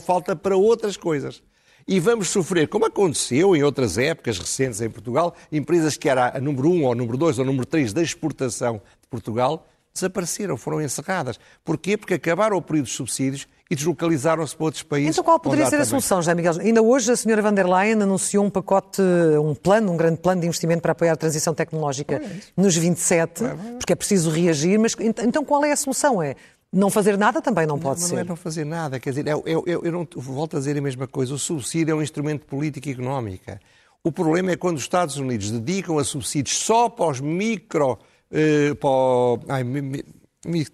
falta 0.00 0.34
para 0.34 0.56
outras 0.56 0.96
coisas 0.96 1.42
e 1.88 2.00
vamos 2.00 2.28
sofrer, 2.28 2.68
como 2.68 2.86
aconteceu 2.86 3.54
em 3.54 3.62
outras 3.62 3.96
épocas 3.96 4.38
recentes 4.38 4.80
em 4.80 4.90
Portugal, 4.90 5.34
empresas 5.52 5.96
que 5.96 6.08
era 6.08 6.36
a 6.36 6.40
número 6.40 6.68
1 6.68 6.84
ou 6.84 6.92
a 6.92 6.94
número 6.94 7.16
2 7.16 7.38
ou 7.38 7.44
a 7.44 7.46
número 7.46 7.64
3 7.64 7.92
da 7.92 8.02
exportação 8.02 8.80
de 9.00 9.08
Portugal 9.08 9.66
desapareceram, 9.94 10.56
foram 10.56 10.82
encerradas. 10.82 11.38
Porquê? 11.64 11.96
Porque 11.96 12.14
acabaram 12.14 12.56
o 12.56 12.62
período 12.62 12.86
de 12.86 12.92
subsídios 12.92 13.48
e 13.70 13.74
deslocalizaram-se 13.74 14.54
para 14.54 14.64
outros 14.64 14.82
países. 14.82 15.10
Então 15.10 15.24
qual 15.24 15.40
poderia 15.40 15.66
ser 15.66 15.80
a 15.80 15.84
solução, 15.84 16.18
José 16.18 16.34
Miguel? 16.34 16.60
Ainda 16.60 16.82
hoje 16.82 17.10
a 17.10 17.16
senhora 17.16 17.42
van 17.42 17.52
der 17.52 17.66
Leyen 17.66 18.02
anunciou 18.02 18.44
um 18.44 18.50
pacote, 18.50 19.02
um 19.42 19.54
plano, 19.54 19.92
um 19.92 19.96
grande 19.96 20.18
plano 20.18 20.40
de 20.40 20.46
investimento 20.46 20.82
para 20.82 20.92
apoiar 20.92 21.12
a 21.12 21.16
transição 21.16 21.52
tecnológica 21.52 22.16
é 22.16 22.40
nos 22.56 22.76
27, 22.76 23.42
porque 23.78 23.92
é 23.92 23.96
preciso 23.96 24.30
reagir, 24.30 24.78
mas 24.78 24.94
então 25.00 25.44
qual 25.44 25.64
é 25.64 25.72
a 25.72 25.76
solução? 25.76 26.22
É 26.22 26.36
não 26.72 26.90
fazer 26.90 27.16
nada 27.16 27.40
também 27.40 27.66
não 27.66 27.78
pode 27.78 28.00
não, 28.00 28.08
ser. 28.08 28.14
Não 28.14 28.20
é 28.20 28.24
não 28.24 28.36
fazer 28.36 28.64
nada, 28.64 28.98
quer 29.00 29.10
dizer, 29.10 29.26
eu, 29.26 29.42
eu, 29.46 29.64
eu, 29.66 29.84
eu 29.84 29.92
não, 29.92 30.06
volto 30.14 30.56
a 30.56 30.58
dizer 30.58 30.76
a 30.76 30.80
mesma 30.80 31.06
coisa, 31.06 31.34
o 31.34 31.38
subsídio 31.38 31.92
é 31.92 31.94
um 31.94 32.02
instrumento 32.02 32.40
de 32.40 32.46
política 32.46 32.90
económica. 32.90 33.60
O 34.02 34.12
problema 34.12 34.52
é 34.52 34.56
quando 34.56 34.76
os 34.76 34.82
Estados 34.82 35.16
Unidos 35.16 35.50
dedicam 35.50 35.98
a 35.98 36.04
subsídios 36.04 36.56
só 36.56 36.88
para 36.88 37.06
os 37.06 37.20
micro... 37.20 37.98
Uh, 38.28 38.74
para 38.76 38.88
o, 38.88 39.40
ai, 39.48 39.62
mi, 39.62 39.80
mi, 39.80 40.04
mi, 40.44 40.66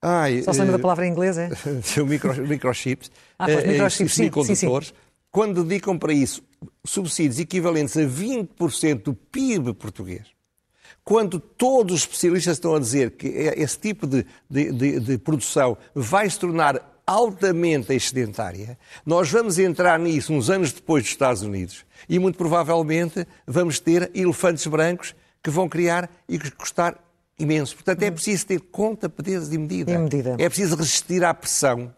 ai, 0.00 0.42
Só 0.42 0.52
se 0.54 0.58
lembra 0.58 0.74
uh, 0.74 0.78
da 0.78 0.82
palavra 0.82 1.06
em 1.06 1.10
inglês, 1.10 1.36
é? 1.36 1.50
micro, 2.06 2.34
microchips, 2.46 3.10
ah, 3.38 3.46
uh, 3.46 3.68
microchips 3.68 4.14
semicondutores, 4.14 4.88
sim, 4.88 4.94
sim. 4.94 5.00
quando 5.30 5.62
dedicam 5.62 5.98
para 5.98 6.14
isso 6.14 6.42
subsídios 6.84 7.38
equivalentes 7.38 7.96
a 7.96 8.02
20% 8.02 9.02
do 9.02 9.14
PIB 9.14 9.74
português, 9.74 10.33
quando 11.02 11.38
todos 11.40 11.94
os 11.96 12.00
especialistas 12.02 12.56
estão 12.56 12.74
a 12.74 12.78
dizer 12.78 13.12
que 13.12 13.28
é 13.28 13.60
esse 13.60 13.78
tipo 13.78 14.06
de, 14.06 14.24
de, 14.48 14.72
de, 14.72 15.00
de 15.00 15.18
produção 15.18 15.76
vai 15.94 16.28
se 16.28 16.38
tornar 16.38 17.02
altamente 17.06 17.92
excedentária, 17.92 18.78
nós 19.04 19.30
vamos 19.30 19.58
entrar 19.58 19.98
nisso 19.98 20.32
uns 20.32 20.48
anos 20.48 20.72
depois 20.72 21.02
dos 21.02 21.12
Estados 21.12 21.42
Unidos 21.42 21.84
e 22.08 22.18
muito 22.18 22.36
provavelmente 22.36 23.26
vamos 23.46 23.78
ter 23.78 24.10
elefantes 24.14 24.66
brancos 24.66 25.14
que 25.42 25.50
vão 25.50 25.68
criar 25.68 26.10
e 26.26 26.38
custar 26.38 26.98
imenso. 27.38 27.74
Portanto, 27.74 28.02
é 28.02 28.10
preciso 28.10 28.46
ter 28.46 28.60
conta, 28.60 29.08
peso 29.08 29.52
e 29.52 29.58
medida. 29.58 29.92
E 29.92 29.98
medida. 29.98 30.36
É 30.38 30.48
preciso 30.48 30.76
resistir 30.76 31.22
à 31.24 31.34
pressão 31.34 31.94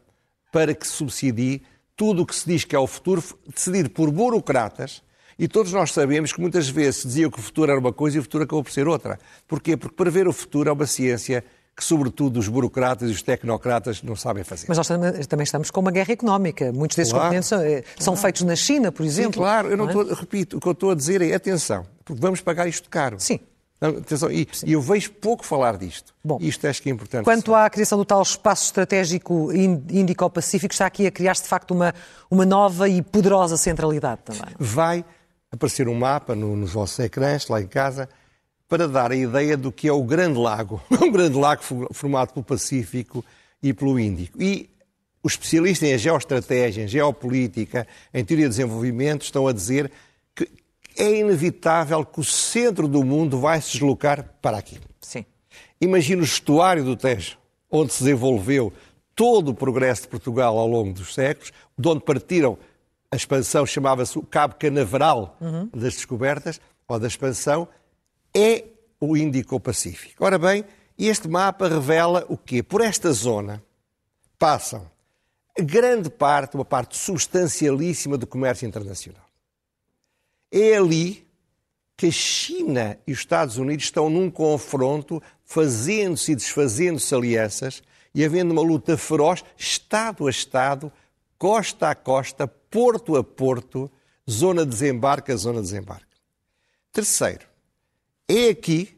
para 0.51 0.75
que 0.75 0.87
subsidie 0.87 1.63
tudo 1.95 2.23
o 2.23 2.27
que 2.27 2.35
se 2.35 2.47
diz 2.47 2.65
que 2.65 2.75
é 2.75 2.79
o 2.79 2.87
futuro, 2.87 3.23
decidido 3.47 3.91
por 3.91 4.11
burocratas. 4.11 5.03
E 5.39 5.47
todos 5.47 5.73
nós 5.73 5.93
sabemos 5.93 6.33
que 6.33 6.41
muitas 6.41 6.69
vezes 6.69 7.03
se 7.03 7.07
dizia 7.07 7.31
que 7.31 7.39
o 7.39 7.43
futuro 7.43 7.71
era 7.71 7.79
uma 7.79 7.93
coisa 7.93 8.17
e 8.17 8.21
o 8.21 8.23
futuro 8.23 8.45
acabou 8.45 8.65
por 8.65 8.73
ser 8.73 8.89
outra. 8.89 9.19
Porquê? 9.47 9.77
Porque 9.77 9.95
prever 9.95 10.27
o 10.27 10.33
futuro 10.33 10.71
é 10.71 10.73
uma 10.73 10.87
ciência 10.87 11.45
que, 11.77 11.85
sobretudo, 11.85 12.39
os 12.41 12.49
burocratas 12.49 13.11
e 13.11 13.13
os 13.13 13.21
tecnocratas 13.21 14.03
não 14.03 14.17
sabem 14.17 14.43
fazer. 14.43 14.65
Mas 14.67 14.79
nós 14.79 14.89
também 15.29 15.45
estamos 15.45 15.71
com 15.71 15.81
uma 15.81 15.91
guerra 15.91 16.13
económica. 16.13 16.73
Muitos 16.73 16.97
desses 16.97 17.13
claro. 17.13 17.27
componentes 17.27 17.49
são, 17.51 17.61
eh, 17.61 17.85
são 17.99 18.15
claro. 18.15 18.23
feitos 18.23 18.43
na 18.43 18.57
China, 18.57 18.91
por 18.91 19.05
exemplo. 19.05 19.35
Sim, 19.35 19.39
claro. 19.41 19.69
Eu 19.69 19.77
não, 19.77 19.85
não 19.85 20.01
é? 20.01 20.03
estou, 20.03 20.19
repito, 20.19 20.57
o 20.57 20.61
que 20.61 20.69
eu 20.69 20.73
estou 20.73 20.91
a 20.91 20.95
dizer 20.95 21.21
é 21.21 21.35
atenção, 21.35 21.87
porque 22.03 22.21
vamos 22.21 22.41
pagar 22.41 22.67
isto 22.67 22.89
caro. 22.89 23.17
Sim. 23.21 23.39
Atenção, 23.79 24.31
e, 24.31 24.49
e, 24.65 24.73
eu 24.73 24.81
vejo 24.81 25.13
pouco 25.13 25.45
falar 25.45 25.77
disto. 25.77 26.15
Bom, 26.25 26.39
isto 26.41 26.67
acho 26.67 26.81
que 26.81 26.89
é 26.89 26.93
importante. 26.93 27.25
Quanto 27.25 27.55
à 27.55 27.69
criação 27.69 27.99
do 27.99 28.07
tal 28.07 28.23
espaço 28.23 28.65
estratégico 28.65 29.53
Índico-Pacífico, 29.53 30.73
está 30.73 30.87
aqui 30.87 31.07
a 31.07 31.11
criar-se 31.11 31.43
de 31.43 31.49
facto 31.49 31.73
uma, 31.73 31.95
uma 32.31 32.47
nova 32.47 32.89
e 32.89 33.03
poderosa 33.03 33.59
centralidade 33.59 34.23
também. 34.25 34.55
Vai 34.59 35.05
aparecer 35.57 35.89
um 35.89 35.95
mapa 35.95 36.35
no, 36.35 36.55
nos 36.55 36.73
vossos 36.73 36.99
ecrãs, 37.01 37.49
lá 37.49 37.61
em 37.61 37.67
casa, 37.67 38.09
para 38.69 38.87
dar 38.87 39.13
a 39.13 39.17
ideia 39.17 39.57
do 39.57 39.73
que 39.73 39.89
é 39.89 39.93
o 39.93 40.03
Grande 40.03 40.39
Lago. 40.39 40.81
Um 41.03 41.11
grande 41.11 41.39
lago 41.39 41.63
formado 41.93 42.33
pelo 42.33 42.45
Pacífico 42.45 43.25
e 43.63 43.73
pelo 43.73 43.99
Índico. 43.99 44.43
E 44.43 44.69
os 45.23 45.33
especialistas 45.33 45.89
em 45.89 45.99
geoestratégia, 45.99 46.85
em 46.85 46.89
geopolítica, 46.89 47.87
em 48.13 48.25
teoria 48.25 48.47
de 48.47 48.51
desenvolvimento, 48.51 49.23
estão 49.23 49.47
a 49.47 49.53
dizer 49.53 49.91
que 50.35 50.49
é 50.97 51.19
inevitável 51.19 52.05
que 52.05 52.21
o 52.21 52.25
centro 52.25 52.87
do 52.87 53.05
mundo 53.05 53.39
vai 53.41 53.61
se 53.61 53.73
deslocar 53.73 54.25
para 54.41 54.59
aqui. 54.59 54.79
Sim. 55.01 55.25
Imagina 55.81 56.23
o 56.23 56.25
estuário 56.25 56.85
do 56.85 56.97
Tejo, 56.97 57.39
onde 57.71 57.93
se 57.93 58.05
desenvolveu 58.05 58.73
todo 59.15 59.51
o 59.51 59.55
progresso 59.55 60.03
de 60.03 60.09
Portugal 60.09 60.59
ao 60.59 60.69
longo 60.69 60.93
dos 60.93 61.15
séculos, 61.15 61.53
de 61.77 61.89
onde 61.89 62.01
partiram 62.03 62.59
a 63.11 63.17
expansão, 63.17 63.65
chamava-se 63.65 64.19
o 64.19 64.23
Cabo 64.23 64.57
Canaveral 64.57 65.37
uhum. 65.41 65.69
das 65.75 65.95
descobertas, 65.95 66.61
ou 66.89 66.99
da 66.99 67.07
expansão, 67.07 67.69
é 68.35 68.65
o 69.01 69.17
Índico-Pacífico. 69.17 70.25
Ora 70.25 70.39
bem, 70.39 70.65
este 70.99 71.29
mapa 71.29 71.69
revela 71.69 72.25
o 72.29 72.37
quê? 72.37 72.63
Por 72.63 72.81
esta 72.81 73.13
zona 73.13 73.63
passam 74.39 74.91
grande 75.59 76.11
parte, 76.11 76.55
uma 76.55 76.65
parte 76.65 76.97
substancialíssima 76.97 78.19
do 78.19 78.27
comércio 78.27 78.67
internacional. 78.67 79.25
É 80.53 80.77
ali 80.77 81.27
que 81.97 82.07
a 82.07 82.11
China 82.11 82.99
e 83.07 83.13
os 83.13 83.21
Estados 83.21 83.57
Unidos 83.57 83.87
estão 83.87 84.11
num 84.11 84.31
confronto, 84.31 85.23
fazendo-se 85.45 86.33
e 86.33 86.37
desfazendo-se 86.37 87.15
alianças 87.15 87.83
e 88.15 88.25
havendo 88.25 88.53
uma 88.53 88.63
luta 88.63 88.97
feroz, 88.97 89.45
Estado 89.57 90.27
a 90.27 90.31
Estado, 90.31 90.93
costa 91.39 91.91
a 91.91 91.95
costa, 91.95 92.47
porto 92.47 93.17
a 93.17 93.25
porto, 93.25 93.91
zona 94.29 94.65
de 94.65 94.71
desembarque 94.71 95.33
a 95.33 95.37
zona 95.37 95.61
de 95.61 95.69
desembarque. 95.69 96.05
Terceiro, 96.93 97.47
é 98.29 98.49
aqui 98.49 98.97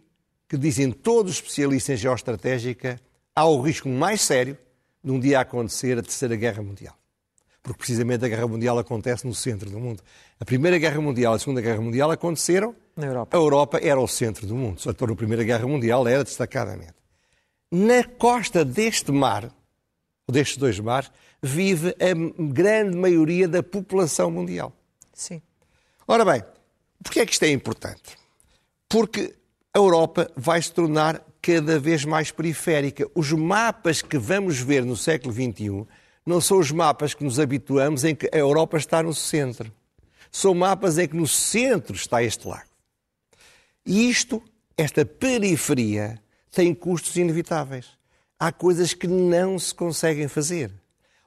que 0.49 0.57
dizem 0.57 0.91
todos 0.91 1.33
os 1.33 1.39
especialistas 1.39 1.99
em 1.99 1.99
geoestratégica, 1.99 3.01
há 3.35 3.45
o 3.45 3.61
risco 3.61 3.89
mais 3.89 4.23
sério 4.23 4.57
de 5.05 5.11
um 5.11 5.21
dia 5.21 5.41
acontecer 5.41 5.99
a 5.99 6.03
Terceira 6.03 6.35
Guerra 6.37 6.63
Mundial. 6.63 6.97
Porque 7.63 7.79
precisamente 7.79 8.25
a 8.25 8.29
Guerra 8.29 8.47
Mundial 8.47 8.79
acontece 8.79 9.27
no 9.27 9.35
centro 9.35 9.69
do 9.69 9.79
mundo. 9.79 10.03
A 10.41 10.45
Primeira 10.45 10.79
Guerra 10.79 11.01
Mundial 11.01 11.35
e 11.35 11.37
a 11.37 11.39
Segunda 11.39 11.61
Guerra 11.61 11.83
Mundial 11.83 12.11
aconteceram 12.11 12.75
na 12.97 13.07
Europa. 13.07 13.37
A 13.37 13.41
Europa 13.41 13.81
era 13.83 14.01
o 14.01 14.09
centro 14.09 14.47
do 14.47 14.55
mundo. 14.55 14.81
Só 14.81 14.93
que 14.93 15.05
a 15.05 15.15
Primeira 15.15 15.45
Guerra 15.45 15.67
Mundial 15.67 16.09
era 16.09 16.25
destacadamente. 16.25 16.95
Na 17.71 18.03
costa 18.05 18.65
deste 18.65 19.13
mar, 19.13 19.53
destes 20.27 20.57
dois 20.57 20.81
mares, 20.81 21.11
vive 21.43 21.95
a 22.01 22.43
grande 22.53 22.97
maioria 22.97 23.47
da 23.49 23.63
população 23.63 24.31
mundial. 24.31 24.73
Sim. 25.13 25.41
Ora 26.07 26.25
bem, 26.25 26.43
porquê 27.03 27.21
é 27.21 27.27
que 27.27 27.33
isto 27.33 27.45
é 27.45 27.51
importante? 27.51 28.17
Porque 28.89 29.35
a 29.75 29.79
Europa 29.79 30.31
vai 30.37 30.61
se 30.61 30.73
tornar 30.73 31.23
cada 31.41 31.79
vez 31.79 32.05
mais 32.05 32.31
periférica. 32.31 33.09
Os 33.15 33.33
mapas 33.33 34.03
que 34.03 34.19
vamos 34.19 34.59
ver 34.59 34.85
no 34.85 34.97
século 34.97 35.33
XXI 35.33 35.87
não 36.25 36.41
são 36.41 36.59
os 36.59 36.71
mapas 36.71 37.15
que 37.15 37.25
nos 37.25 37.39
habituamos 37.39 38.05
em 38.05 38.15
que 38.15 38.29
a 38.33 38.37
Europa 38.37 38.77
está 38.77 39.03
no 39.03 39.15
centro. 39.15 39.73
São 40.31 40.55
mapas 40.55 40.99
em 40.99 41.09
que 41.09 41.17
no 41.17 41.27
centro 41.27 41.97
está 41.97 42.23
este 42.23 42.47
lago. 42.47 42.69
E 43.87 44.11
isto, 44.11 44.43
esta 44.77 45.07
periferia, 45.07 46.21
tem 46.51 46.75
custos 46.75 47.17
inevitáveis. 47.17 47.87
Há 48.39 48.53
coisas 48.53 48.93
que 48.93 49.07
não 49.07 49.59
se 49.59 49.75
conseguem 49.75 50.29
fazer. 50.29 50.71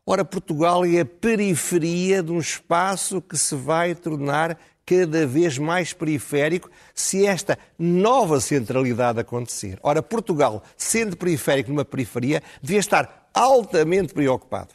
Ora, 0.06 0.26
Portugal 0.26 0.84
é 0.84 1.02
a 1.02 1.06
periferia 1.06 2.24
de 2.24 2.32
um 2.32 2.40
espaço 2.40 3.22
que 3.22 3.38
se 3.38 3.56
vai 3.56 3.94
tornar 3.94 4.60
cada 4.86 5.28
vez 5.28 5.58
mais 5.58 5.94
periférico 5.94 6.70
se 6.94 7.26
esta 7.26 7.58
nova 7.78 8.42
centralidade 8.42 9.20
acontecer. 9.20 9.80
Ora, 9.84 10.02
Portugal, 10.02 10.64
sendo 10.76 11.16
periférico 11.16 11.70
numa 11.70 11.86
periferia, 11.86 12.42
devia 12.62 12.80
estar 12.80 13.30
altamente 13.34 14.14
preocupado 14.14 14.74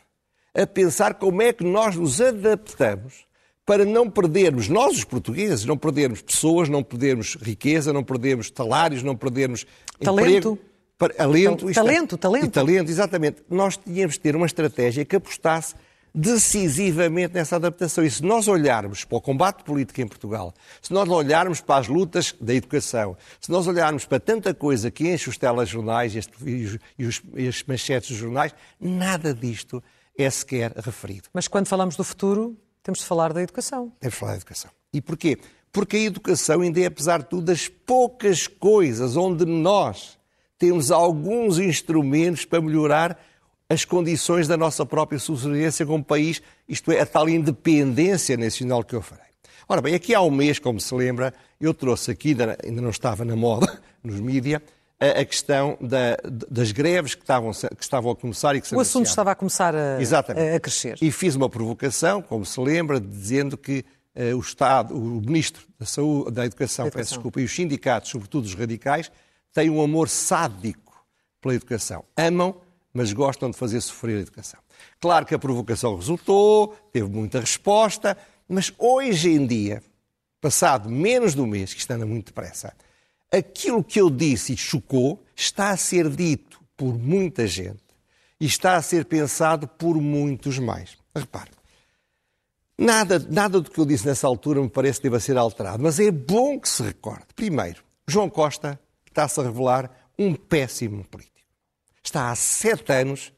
a 0.55 0.67
pensar 0.67 1.15
como 1.15 1.43
é 1.43 1.53
que 1.53 1.65
nós 1.65 1.97
nos 1.97 2.21
adaptamos 2.21 3.27
para 3.67 3.85
não 3.85 4.09
perdermos, 4.09 4.69
nós 4.69 4.97
os 4.97 5.05
portugueses, 5.05 5.65
não 5.65 5.77
perdermos 5.77 6.23
pessoas, 6.23 6.69
não 6.69 6.85
perdermos 6.85 7.37
riqueza, 7.43 7.93
não 7.93 8.05
perdermos 8.05 8.51
salários, 8.55 9.03
não 9.03 9.17
perdermos 9.17 9.67
talento. 10.01 10.53
Emprego, 10.53 10.59
alento, 11.19 11.73
talento, 11.73 12.15
é, 12.15 12.19
talento. 12.19 12.47
E 12.47 12.51
talento, 12.51 12.91
exatamente. 12.91 13.43
Nós 13.51 13.77
tínhamos 13.77 14.15
de 14.15 14.21
ter 14.21 14.35
uma 14.35 14.47
estratégia 14.47 15.05
que 15.05 15.17
apostasse 15.17 15.75
decisivamente 16.17 17.35
nessa 17.35 17.57
adaptação. 17.57 18.03
E 18.03 18.11
se 18.11 18.23
nós 18.23 18.49
olharmos 18.49 19.05
para 19.05 19.19
o 19.19 19.21
combate 19.21 19.63
político 19.63 20.01
em 20.01 20.09
Portugal, 20.09 20.55
se 20.81 20.93
nós 20.93 21.07
olharmos 21.09 21.61
para 21.61 21.81
as 21.81 21.89
lutas 21.89 22.35
da 22.41 22.55
educação, 22.55 23.17
se 23.39 23.51
nós 23.51 23.67
olharmos 23.67 24.07
para 24.07 24.19
tanta 24.19 24.55
coisa 24.55 24.91
que 24.91 25.07
enche 25.07 25.29
os 25.29 25.37
telejornais 25.37 26.15
e, 26.15 26.19
os, 26.19 26.79
e, 26.99 27.05
os, 27.05 27.23
e 27.35 27.47
as 27.47 27.63
manchetes 27.65 28.09
dos 28.11 28.19
jornais, 28.19 28.55
nada 28.81 29.35
disto 29.35 29.83
é 30.17 30.29
sequer 30.31 30.73
referido. 30.73 31.29
Mas 31.35 31.47
quando 31.47 31.67
falamos 31.67 31.97
do 31.97 32.05
futuro, 32.05 32.57
temos 32.83 33.01
de 33.01 33.05
falar 33.05 33.35
da 33.35 33.43
educação. 33.43 33.93
Temos 34.01 34.15
de 34.15 34.21
falar 34.21 34.33
da 34.33 34.39
educação. 34.39 34.71
E 34.95 35.03
porquê? 35.03 35.39
Porque 35.71 35.99
a 35.99 36.01
educação 36.01 36.63
ainda 36.63 36.81
é, 36.81 36.87
apesar 36.87 37.19
de 37.19 37.29
tudo, 37.29 37.43
das 37.43 37.69
poucas 37.69 38.47
coisas 38.47 39.15
onde 39.15 39.45
nós 39.45 40.17
temos 40.59 40.91
alguns 40.91 41.59
instrumentos 41.59 42.45
para 42.45 42.61
melhorar 42.61 43.19
as 43.69 43.85
condições 43.85 44.47
da 44.47 44.57
nossa 44.57 44.87
própria 44.87 45.19
subsistência 45.19 45.85
como 45.85 46.05
país, 46.05 46.41
isto 46.69 46.93
é, 46.93 47.01
a 47.01 47.07
tal 47.07 47.29
independência 47.29 48.37
nacional 48.37 48.85
que 48.85 48.95
eu 48.95 49.03
farei. 49.03 49.27
Ora 49.69 49.81
bem, 49.81 49.95
aqui 49.95 50.15
há 50.15 50.21
um 50.21 50.31
mês, 50.31 50.61
como 50.61 50.81
se 50.81 50.95
lembra, 50.95 51.35
eu 51.61 51.75
trouxe 51.75 52.13
aqui, 52.13 52.37
ainda 52.65 52.81
não 52.81 52.91
estava 52.91 53.25
na 53.25 53.35
moda, 53.35 53.81
nos 54.03 54.21
mídias, 54.21 54.63
a, 54.99 55.25
questão 55.25 55.77
da, 55.81 56.17
das 56.51 56.73
greves 56.73 57.15
que 57.15 57.23
estavam, 57.23 57.51
que 57.53 57.83
estavam 57.83 58.13
a 58.13 58.17
começar 58.17 58.55
e 58.57 58.61
que 58.61 58.69
se 58.69 58.75
O 58.75 58.81
assunto 58.81 59.07
estava 59.07 59.33
a 59.33 59.35
começar 59.35 59.75
a, 59.75 59.99
a, 60.57 60.61
crescer. 60.61 60.97
E 61.03 61.11
fiz 61.11 61.35
uma 61.35 61.51
provocação, 61.51 62.23
como 62.23 62.47
se 62.47 62.59
lembra, 62.61 62.99
dizendo 62.99 63.59
que 63.59 63.85
uh, 64.15 64.37
o 64.37 64.41
Estado, 64.41 64.95
o 64.97 65.21
Ministro 65.21 65.67
da 65.79 65.85
Saúde, 65.85 66.31
da 66.31 66.47
Educação, 66.47 66.87
Educação. 66.87 66.91
Peço 66.91 67.15
desculpa, 67.15 67.41
e 67.41 67.45
os 67.45 67.55
sindicatos, 67.55 68.11
sobretudo 68.11 68.45
os 68.45 68.55
radicais, 68.55 69.11
têm 69.57 69.71
um 69.71 69.83
amor 69.83 70.09
sádico 70.09 71.05
pela 71.41 71.55
educação. 71.55 72.05
Amam 72.17 72.61
mas 72.97 73.13
gostam 73.13 73.51
de 73.51 73.57
fazer 73.59 73.81
sofrer 73.83 74.17
a 74.17 74.21
educação. 74.23 74.59
Claro 74.99 75.27
que 75.27 75.35
a 75.35 75.39
provocação 75.39 75.97
resultou, 75.97 76.75
teve 76.91 77.07
muita 77.07 77.39
resposta, 77.39 78.17
mas 78.49 78.73
hoje 78.79 79.29
em 79.29 79.47
dia, 79.47 79.83
passado 80.41 80.89
menos 80.89 81.35
um 81.35 81.47
mês, 81.47 81.75
que 81.75 81.81
isto 81.81 81.91
anda 81.91 82.07
muito 82.07 82.29
depressa, 82.29 82.73
aquilo 83.31 83.85
que 83.85 84.01
eu 84.01 84.09
disse 84.09 84.55
e 84.55 84.57
chocou 84.57 85.23
está 85.37 85.71
a 85.71 85.77
ser 85.77 86.09
dito 86.09 86.59
por 86.75 86.99
muita 86.99 87.47
gente 87.47 87.85
e 88.41 88.47
está 88.47 88.77
a 88.77 88.83
ser 88.83 89.05
pensado 89.05 89.69
por 89.69 90.01
muitos 90.01 90.59
mais. 90.59 90.97
Repare, 91.15 91.51
nada, 92.79 93.19
nada 93.19 93.61
do 93.61 93.71
que 93.71 93.79
eu 93.79 93.85
disse 93.85 94.07
nessa 94.07 94.27
altura 94.27 94.63
me 94.63 94.71
parece 94.71 95.01
que 95.01 95.05
deva 95.05 95.21
ser 95.21 95.37
alterado, 95.37 95.83
mas 95.83 96.01
é 96.01 96.11
bom 96.11 96.59
que 96.59 96.69
se 96.69 96.83
recorde. 96.83 97.27
Primeiro, 97.35 97.85
João 98.09 98.31
Costa 98.31 98.81
está-se 99.17 99.41
a 99.41 99.43
revelar 99.43 99.91
um 100.19 100.35
péssimo 100.35 101.05
político 101.05 101.37
está 102.07 102.31
há 102.31 102.35
sete 102.35 102.93
anos 102.93 103.33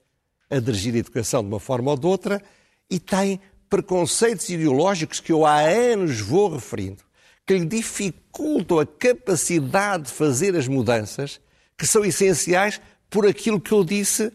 a 0.51 0.59
dirigir 0.59 0.95
a 0.95 0.99
educação 0.99 1.43
de 1.43 1.49
uma 1.49 1.61
forma 1.61 1.91
ou 1.91 1.97
de 1.97 2.07
outra 2.07 2.43
e 2.91 2.99
tem 2.99 3.41
preconceitos 3.69 4.49
ideológicos 4.49 5.21
que 5.21 5.33
eu 5.33 5.45
há 5.45 5.61
anos 5.61 6.21
vou 6.21 6.51
referindo, 6.51 7.03
que 7.47 7.59
lhe 7.59 7.67
dificultam 7.67 8.79
a 8.79 8.87
capacidade 8.87 10.05
de 10.05 10.13
fazer 10.13 10.57
as 10.57 10.67
mudanças 10.67 11.41
que 11.77 11.87
são 11.87 12.05
essenciais 12.05 12.81
por 13.11 13.27
aquilo 13.27 13.61
que 13.61 13.73
eu 13.73 13.85
disse 13.85 14.33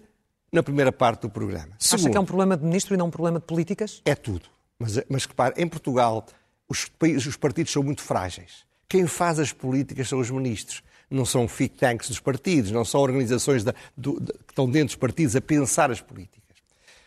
na 0.52 0.62
primeira 0.62 0.92
parte 0.92 1.22
do 1.22 1.30
programa. 1.30 1.76
Segundo, 1.80 2.06
Acha 2.06 2.12
que 2.12 2.18
é 2.18 2.20
um 2.20 2.26
problema 2.26 2.56
de 2.56 2.64
ministro 2.64 2.94
e 2.94 2.98
não 2.98 3.08
um 3.08 3.12
problema 3.12 3.40
de 3.40 3.46
políticas? 3.46 4.02
É 4.06 4.14
tudo. 4.14 4.48
Mas, 4.78 5.00
mas 5.10 5.26
repare, 5.26 5.56
em 5.62 5.68
Portugal 5.68 6.26
os, 6.70 6.88
os 7.28 7.38
partidos 7.38 7.72
são 7.72 7.82
muito 7.82 8.02
frágeis. 8.02 8.66
Quem 8.88 9.08
faz 9.08 9.40
as 9.40 9.52
políticas 9.52 10.08
são 10.08 10.20
os 10.20 10.30
ministros. 10.30 10.84
Não 11.14 11.26
são 11.26 11.48
think 11.48 11.78
tanks 11.78 12.10
dos 12.10 12.20
partidos, 12.20 12.72
não 12.72 12.84
são 12.84 13.02
organizações 13.02 13.64
da, 13.64 13.74
do, 13.96 14.20
de, 14.20 14.34
que 14.34 14.52
estão 14.52 14.70
dentro 14.70 14.88
dos 14.88 14.96
partidos 14.96 15.36
a 15.36 15.42
pensar 15.42 15.92
as 15.92 16.02
políticas. 16.02 16.42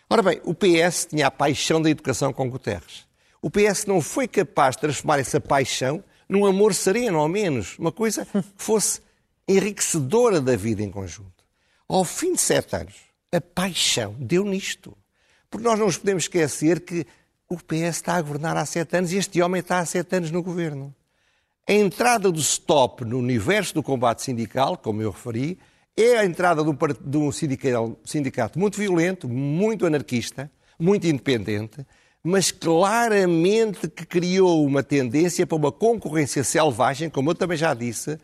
Ora 0.08 0.22
bem, 0.22 0.40
o 0.44 0.54
PS 0.54 1.06
tinha 1.06 1.26
a 1.26 1.30
paixão 1.30 1.82
da 1.82 1.90
educação 1.90 2.32
com 2.32 2.48
Guterres. 2.48 3.04
O 3.42 3.50
PS 3.50 3.86
não 3.86 4.00
foi 4.00 4.28
capaz 4.28 4.76
de 4.76 4.82
transformar 4.82 5.18
essa 5.18 5.40
paixão 5.40 6.02
num 6.28 6.46
amor 6.46 6.74
sereno, 6.74 7.18
ao 7.18 7.28
menos, 7.28 7.78
uma 7.78 7.92
coisa 7.92 8.24
que 8.24 8.42
fosse 8.56 9.00
enriquecedora 9.48 10.40
da 10.40 10.56
vida 10.56 10.82
em 10.82 10.90
conjunto. 10.90 11.44
Ao 11.88 12.04
fim 12.04 12.34
de 12.34 12.40
sete 12.40 12.74
anos, 12.76 12.94
a 13.32 13.40
paixão 13.40 14.14
deu 14.18 14.44
nisto. 14.44 14.96
Porque 15.50 15.66
nós 15.66 15.78
não 15.78 15.86
nos 15.86 15.98
podemos 15.98 16.24
esquecer 16.24 16.80
que 16.80 17.06
o 17.48 17.56
PS 17.56 17.96
está 17.96 18.16
a 18.16 18.22
governar 18.22 18.56
há 18.56 18.66
sete 18.66 18.96
anos 18.96 19.12
e 19.12 19.16
este 19.16 19.40
homem 19.40 19.60
está 19.60 19.78
há 19.78 19.86
sete 19.86 20.16
anos 20.16 20.30
no 20.30 20.42
governo. 20.42 20.94
A 21.68 21.72
entrada 21.72 22.30
do 22.30 22.38
stop 22.38 23.04
no 23.04 23.18
universo 23.18 23.74
do 23.74 23.82
combate 23.82 24.22
sindical, 24.22 24.76
como 24.76 25.02
eu 25.02 25.10
referi, 25.10 25.58
é 25.96 26.16
a 26.16 26.24
entrada 26.24 26.62
de 26.62 27.16
um, 27.16 27.32
sindicato 27.32 28.56
muito 28.56 28.78
violento, 28.78 29.28
muito 29.28 29.84
anarquista, 29.84 30.48
muito 30.78 31.08
independente, 31.08 31.84
mas 32.22 32.52
claramente 32.52 33.88
que 33.88 34.06
criou 34.06 34.64
uma 34.64 34.80
tendência 34.80 35.44
para 35.44 35.56
uma 35.56 35.72
concorrência 35.72 36.44
selvagem, 36.44 37.10
como 37.10 37.30
eu 37.30 37.34
também 37.34 37.58
já 37.58 37.74
disse, 37.74 38.16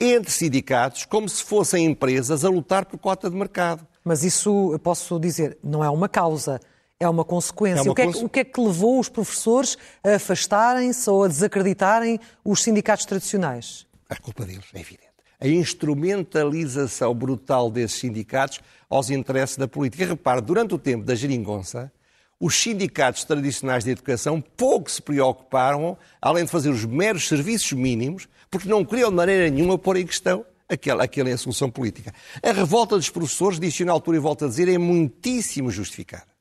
entre 0.00 0.32
sindicatos, 0.32 1.04
como 1.04 1.28
se 1.28 1.44
fossem 1.44 1.86
empresas 1.86 2.44
a 2.44 2.48
lutar 2.48 2.86
por 2.86 2.98
cota 2.98 3.30
de 3.30 3.36
mercado. 3.36 3.86
Mas 4.02 4.24
isso, 4.24 4.72
eu 4.72 4.80
posso 4.80 5.20
dizer, 5.20 5.56
não 5.62 5.84
é 5.84 5.90
uma 5.90 6.08
causa, 6.08 6.60
é 7.00 7.08
uma 7.08 7.24
consequência. 7.24 7.80
É 7.80 7.82
uma 7.82 7.92
o, 7.92 7.94
que 7.94 8.02
é 8.02 8.12
que, 8.12 8.24
o, 8.24 8.28
que 8.28 8.40
é 8.40 8.44
que, 8.44 8.60
levou 8.60 9.00
os 9.00 9.08
professores 9.08 9.76
a 10.04 10.16
afastarem-se 10.16 11.08
ou 11.08 11.24
a 11.24 11.28
desacreditarem 11.28 12.20
os 12.44 12.62
sindicatos 12.62 13.06
tradicionais? 13.06 13.86
A 14.08 14.16
culpa 14.16 14.44
deles, 14.44 14.66
é 14.74 14.80
evidente 14.80 15.10
a 15.40 15.48
instrumentalização 15.48 17.14
brutal 17.14 17.70
desses 17.70 17.98
sindicatos 17.98 18.60
aos 18.90 19.08
interesses 19.08 19.56
da 19.56 19.66
política. 19.66 20.04
Repare, 20.04 20.42
durante 20.42 20.74
o 20.74 20.78
tempo 20.78 21.02
da 21.02 21.14
geringonça, 21.14 21.90
os 22.38 22.54
sindicatos 22.60 23.24
tradicionais 23.24 23.84
de 23.84 23.90
educação 23.90 24.40
pouco 24.40 24.90
se 24.90 25.00
preocuparam, 25.00 25.96
além 26.20 26.44
de 26.44 26.50
fazer 26.50 26.68
os 26.68 26.84
meros 26.84 27.26
serviços 27.26 27.72
mínimos, 27.72 28.28
porque 28.50 28.68
não 28.68 28.84
queriam 28.84 29.08
de 29.08 29.16
maneira 29.16 29.48
nenhuma 29.48 29.78
pôr 29.78 29.96
em 29.96 30.06
questão 30.06 30.44
aquela, 30.68 31.04
aquela 31.04 31.34
solução 31.38 31.70
política. 31.70 32.12
A 32.42 32.52
revolta 32.52 32.96
dos 32.96 33.08
professores, 33.08 33.58
disse 33.58 33.84
na 33.84 33.92
altura 33.92 34.18
e 34.18 34.20
volto 34.20 34.44
a 34.44 34.48
dizer, 34.48 34.68
é 34.68 34.76
muitíssimo 34.76 35.70
justificada. 35.70 36.39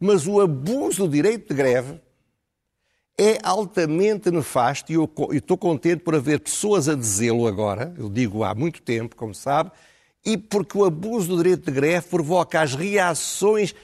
Mas 0.00 0.26
o 0.26 0.40
abuso 0.40 1.06
do 1.06 1.12
direito 1.12 1.48
de 1.48 1.54
greve 1.54 2.00
é 3.18 3.38
altamente 3.42 4.30
nefasto 4.30 4.90
e 4.90 4.94
eu, 4.94 5.10
estou 5.32 5.56
contente 5.56 6.02
por 6.02 6.14
haver 6.14 6.40
pessoas 6.40 6.88
a 6.88 6.94
dizê-lo 6.94 7.46
agora, 7.46 7.94
eu 7.98 8.08
digo 8.08 8.42
há 8.42 8.54
muito 8.54 8.82
tempo, 8.82 9.14
como 9.14 9.34
sabe, 9.34 9.70
e 10.24 10.36
porque 10.36 10.76
o 10.76 10.84
abuso 10.84 11.28
do 11.28 11.36
direito 11.36 11.66
de 11.66 11.72
greve 11.72 12.08
provoca 12.08 12.60
as 12.60 12.74
reações 12.74 13.74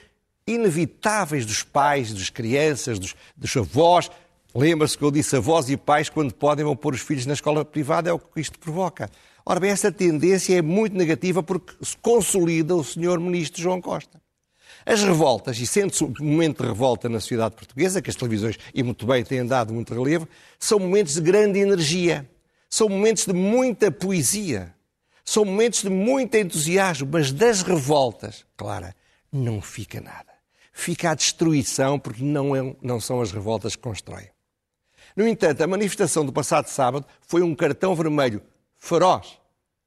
inevitáveis 0.47 1.45
dos 1.45 1.63
pais, 1.63 2.13
das 2.13 2.29
crianças, 2.29 2.97
dos, 2.97 3.15
dos 3.37 3.55
avós. 3.55 4.09
Lembra-se 4.55 4.97
que 4.97 5.03
eu 5.03 5.11
disse 5.11 5.35
avós 5.35 5.69
e 5.69 5.77
pais, 5.77 6.09
quando 6.09 6.33
podem, 6.33 6.65
vão 6.65 6.75
pôr 6.75 6.95
os 6.95 7.01
filhos 7.01 7.25
na 7.25 7.33
escola 7.33 7.63
privada, 7.63 8.09
é 8.09 8.13
o 8.13 8.17
que 8.17 8.41
isto 8.41 8.57
provoca. 8.57 9.09
Ora 9.45 9.59
bem, 9.59 9.69
essa 9.69 9.91
tendência 9.91 10.57
é 10.57 10.61
muito 10.61 10.95
negativa 10.95 11.43
porque 11.43 11.73
se 11.81 11.95
consolida 11.97 12.75
o 12.75 12.83
senhor 12.83 13.19
ministro 13.19 13.61
João 13.61 13.81
Costa. 13.81 14.19
As 14.85 15.03
revoltas, 15.03 15.59
e 15.59 15.67
sendo-se 15.67 16.03
um 16.03 16.13
momento 16.19 16.63
de 16.63 16.69
revolta 16.69 17.09
na 17.09 17.19
sociedade 17.19 17.55
portuguesa, 17.55 18.01
que 18.01 18.09
as 18.09 18.15
televisões, 18.15 18.57
e 18.73 18.81
muito 18.81 19.05
bem, 19.05 19.23
têm 19.23 19.45
dado 19.45 19.73
muito 19.73 19.93
relevo, 19.93 20.27
são 20.57 20.79
momentos 20.79 21.15
de 21.15 21.21
grande 21.21 21.59
energia, 21.59 22.29
são 22.69 22.89
momentos 22.89 23.25
de 23.25 23.33
muita 23.33 23.91
poesia, 23.91 24.73
são 25.23 25.45
momentos 25.45 25.83
de 25.83 25.89
muito 25.89 26.35
entusiasmo, 26.35 27.07
mas 27.11 27.31
das 27.31 27.61
revoltas, 27.61 28.45
Clara, 28.57 28.95
não 29.31 29.61
fica 29.61 30.01
nada. 30.01 30.29
Fica 30.71 31.11
a 31.11 31.15
destruição, 31.15 31.99
porque 31.99 32.23
não, 32.23 32.55
é, 32.55 32.75
não 32.81 32.99
são 32.99 33.21
as 33.21 33.31
revoltas 33.31 33.75
que 33.75 33.81
constroem. 33.81 34.29
No 35.15 35.27
entanto, 35.27 35.61
a 35.61 35.67
manifestação 35.67 36.25
do 36.25 36.31
passado 36.31 36.67
sábado 36.67 37.05
foi 37.21 37.41
um 37.41 37.53
cartão 37.53 37.93
vermelho 37.93 38.41
feroz 38.77 39.37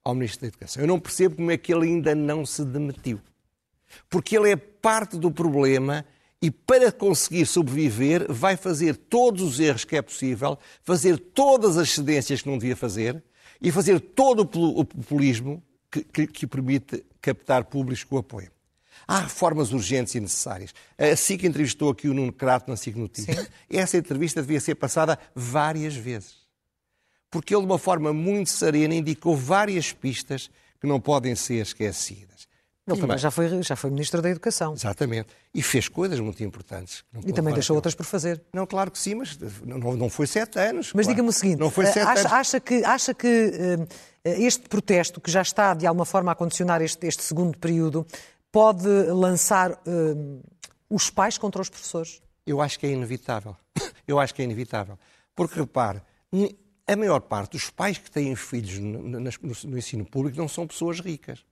ao 0.04 0.14
Ministro 0.14 0.42
da 0.42 0.48
Educação. 0.48 0.82
Eu 0.82 0.86
não 0.86 1.00
percebo 1.00 1.36
como 1.36 1.50
é 1.50 1.56
que 1.56 1.72
ele 1.72 1.86
ainda 1.86 2.14
não 2.14 2.44
se 2.44 2.64
demitiu 2.64 3.20
porque 4.08 4.36
ele 4.36 4.50
é 4.50 4.56
parte 4.56 5.16
do 5.16 5.30
problema 5.30 6.04
e 6.40 6.50
para 6.50 6.90
conseguir 6.90 7.46
sobreviver 7.46 8.26
vai 8.30 8.56
fazer 8.56 8.96
todos 8.96 9.42
os 9.42 9.60
erros 9.60 9.84
que 9.84 9.96
é 9.96 10.02
possível, 10.02 10.58
fazer 10.82 11.16
todas 11.18 11.78
as 11.78 11.90
cedências 11.90 12.42
que 12.42 12.48
não 12.48 12.58
devia 12.58 12.76
fazer 12.76 13.22
e 13.60 13.70
fazer 13.70 14.00
todo 14.00 14.40
o 14.40 14.84
populismo 14.84 15.62
que, 15.90 16.02
que, 16.02 16.26
que 16.26 16.46
permite 16.46 17.04
captar 17.20 17.64
públicos 17.64 18.02
com 18.02 18.18
apoio. 18.18 18.50
Há 19.06 19.20
reformas 19.20 19.72
urgentes 19.72 20.14
e 20.14 20.20
necessárias. 20.20 20.74
A 20.98 21.14
SIC 21.14 21.44
entrevistou 21.44 21.90
aqui 21.90 22.08
o 22.08 22.14
Nuno 22.14 22.32
Crato 22.32 22.70
na 22.70 22.76
SIC 22.76 22.96
Notícias. 22.96 23.48
Essa 23.70 23.98
entrevista 23.98 24.40
devia 24.40 24.60
ser 24.60 24.74
passada 24.74 25.18
várias 25.34 25.94
vezes. 25.94 26.42
Porque 27.30 27.54
ele, 27.54 27.62
de 27.62 27.66
uma 27.66 27.78
forma 27.78 28.12
muito 28.12 28.50
serena, 28.50 28.94
indicou 28.94 29.36
várias 29.36 29.92
pistas 29.92 30.50
que 30.80 30.86
não 30.86 31.00
podem 31.00 31.34
ser 31.34 31.62
esquecidas. 31.62 32.46
Ele 32.86 33.00
também 33.00 33.16
já 33.16 33.30
foi, 33.30 33.62
já 33.62 33.76
foi 33.76 33.90
Ministro 33.90 34.20
da 34.20 34.28
Educação. 34.28 34.72
Exatamente. 34.72 35.28
E 35.54 35.62
fez 35.62 35.86
coisas 35.86 36.18
muito 36.18 36.42
importantes. 36.42 37.04
E 37.24 37.32
também 37.32 37.54
deixou 37.54 37.76
outras 37.76 37.94
por 37.94 38.04
fazer. 38.04 38.42
Não, 38.52 38.66
claro 38.66 38.90
que 38.90 38.98
sim, 38.98 39.14
mas 39.14 39.38
não, 39.64 39.78
não 39.96 40.10
foi 40.10 40.26
sete 40.26 40.58
anos. 40.58 40.92
Mas 40.92 41.06
claro. 41.06 41.08
diga-me 41.08 41.28
o 41.28 41.32
seguinte: 41.32 41.60
não 41.60 41.70
foi 41.70 41.86
sete 41.86 42.00
acha, 42.00 42.20
anos. 42.20 42.32
acha 42.32 42.60
que, 42.60 42.84
acha 42.84 43.14
que 43.14 43.26
uh, 43.28 43.88
este 44.24 44.68
protesto, 44.68 45.20
que 45.20 45.30
já 45.30 45.42
está 45.42 45.74
de 45.74 45.86
alguma 45.86 46.04
forma 46.04 46.32
a 46.32 46.34
condicionar 46.34 46.82
este, 46.82 47.06
este 47.06 47.22
segundo 47.22 47.56
período, 47.56 48.04
pode 48.50 48.88
lançar 48.88 49.70
uh, 49.70 50.42
os 50.90 51.08
pais 51.08 51.38
contra 51.38 51.62
os 51.62 51.68
professores? 51.68 52.20
Eu 52.44 52.60
acho 52.60 52.80
que 52.80 52.86
é 52.86 52.90
inevitável. 52.90 53.56
Eu 54.08 54.18
acho 54.18 54.34
que 54.34 54.42
é 54.42 54.44
inevitável. 54.44 54.98
Porque, 55.36 55.60
repare, 55.60 56.02
a 56.84 56.96
maior 56.96 57.20
parte 57.20 57.52
dos 57.52 57.70
pais 57.70 57.96
que 57.96 58.10
têm 58.10 58.34
filhos 58.34 58.80
no, 58.80 59.02
no, 59.02 59.20
no 59.20 59.78
ensino 59.78 60.04
público 60.04 60.36
não 60.36 60.48
são 60.48 60.66
pessoas 60.66 60.98
ricas 60.98 61.44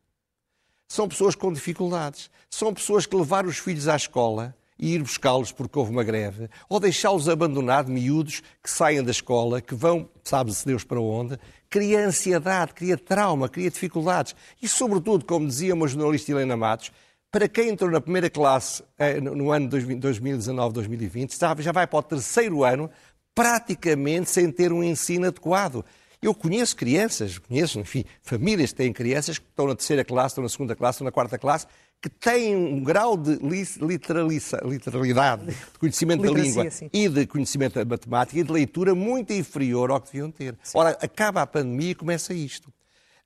são 0.90 1.07
pessoas 1.09 1.37
com 1.37 1.53
dificuldades. 1.53 2.29
São 2.50 2.74
pessoas 2.74 3.07
que 3.07 3.14
levaram 3.14 3.48
os 3.48 3.59
filhos 3.59 3.87
à 3.87 3.94
escola 3.94 4.53
e 4.76 4.94
ir 4.94 5.03
buscá-los 5.03 5.53
porque 5.53 5.79
houve 5.79 5.92
uma 5.92 6.03
greve, 6.03 6.48
ou 6.68 6.81
deixá-los 6.81 7.29
abandonados, 7.29 7.92
miúdos, 7.92 8.42
que 8.61 8.68
saem 8.68 9.00
da 9.00 9.12
escola, 9.12 9.61
que 9.61 9.72
vão, 9.72 10.09
sabe-se 10.24 10.66
Deus 10.66 10.83
para 10.83 11.00
onde, 11.00 11.38
cria 11.68 12.05
ansiedade, 12.05 12.72
cria 12.74 12.98
trauma, 12.98 13.48
cria 13.48 13.70
dificuldades. 13.70 14.35
E, 14.61 14.66
sobretudo, 14.66 15.24
como 15.24 15.46
dizia 15.46 15.74
uma 15.74 15.87
jornalista 15.87 16.33
Helena 16.33 16.57
Matos, 16.57 16.90
para 17.31 17.46
quem 17.46 17.68
entrou 17.68 17.88
na 17.88 18.00
primeira 18.00 18.29
classe 18.29 18.83
eh, 18.98 19.20
no 19.20 19.53
ano 19.53 19.68
2019-2020, 19.68 21.62
já 21.62 21.70
vai 21.70 21.87
para 21.87 21.98
o 22.00 22.03
terceiro 22.03 22.64
ano, 22.64 22.90
praticamente 23.33 24.29
sem 24.29 24.50
ter 24.50 24.72
um 24.72 24.83
ensino 24.83 25.29
adequado. 25.29 25.85
Eu 26.22 26.35
conheço 26.35 26.76
crianças, 26.76 27.38
conheço, 27.38 27.80
enfim, 27.80 28.04
famílias 28.22 28.72
que 28.72 28.76
têm 28.76 28.92
crianças 28.92 29.38
que 29.38 29.46
estão 29.48 29.66
na 29.66 29.74
terceira 29.74 30.04
classe, 30.04 30.33
estão 30.33 30.42
na 30.42 30.50
segunda 30.50 30.76
classe, 30.76 30.96
estão 30.96 31.06
na 31.06 31.11
quarta 31.11 31.38
classe, 31.38 31.66
que 32.00 32.11
têm 32.11 32.54
um 32.54 32.83
grau 32.83 33.16
de 33.16 33.38
literalidade, 33.80 35.46
de 35.46 35.56
conhecimento 35.80 36.22
da 36.22 36.30
língua 36.30 36.70
sim. 36.70 36.90
e 36.92 37.09
de 37.09 37.26
conhecimento 37.26 37.74
da 37.74 37.85
matemática 37.87 38.38
e 38.38 38.42
de 38.42 38.52
leitura 38.52 38.94
muito 38.94 39.33
inferior 39.33 39.90
ao 39.90 39.98
que 39.98 40.12
deviam 40.12 40.30
ter. 40.30 40.59
Sim. 40.62 40.76
Ora, 40.76 40.90
acaba 41.00 41.40
a 41.40 41.46
pandemia 41.46 41.92
e 41.92 41.94
começa 41.94 42.35
isto. 42.35 42.70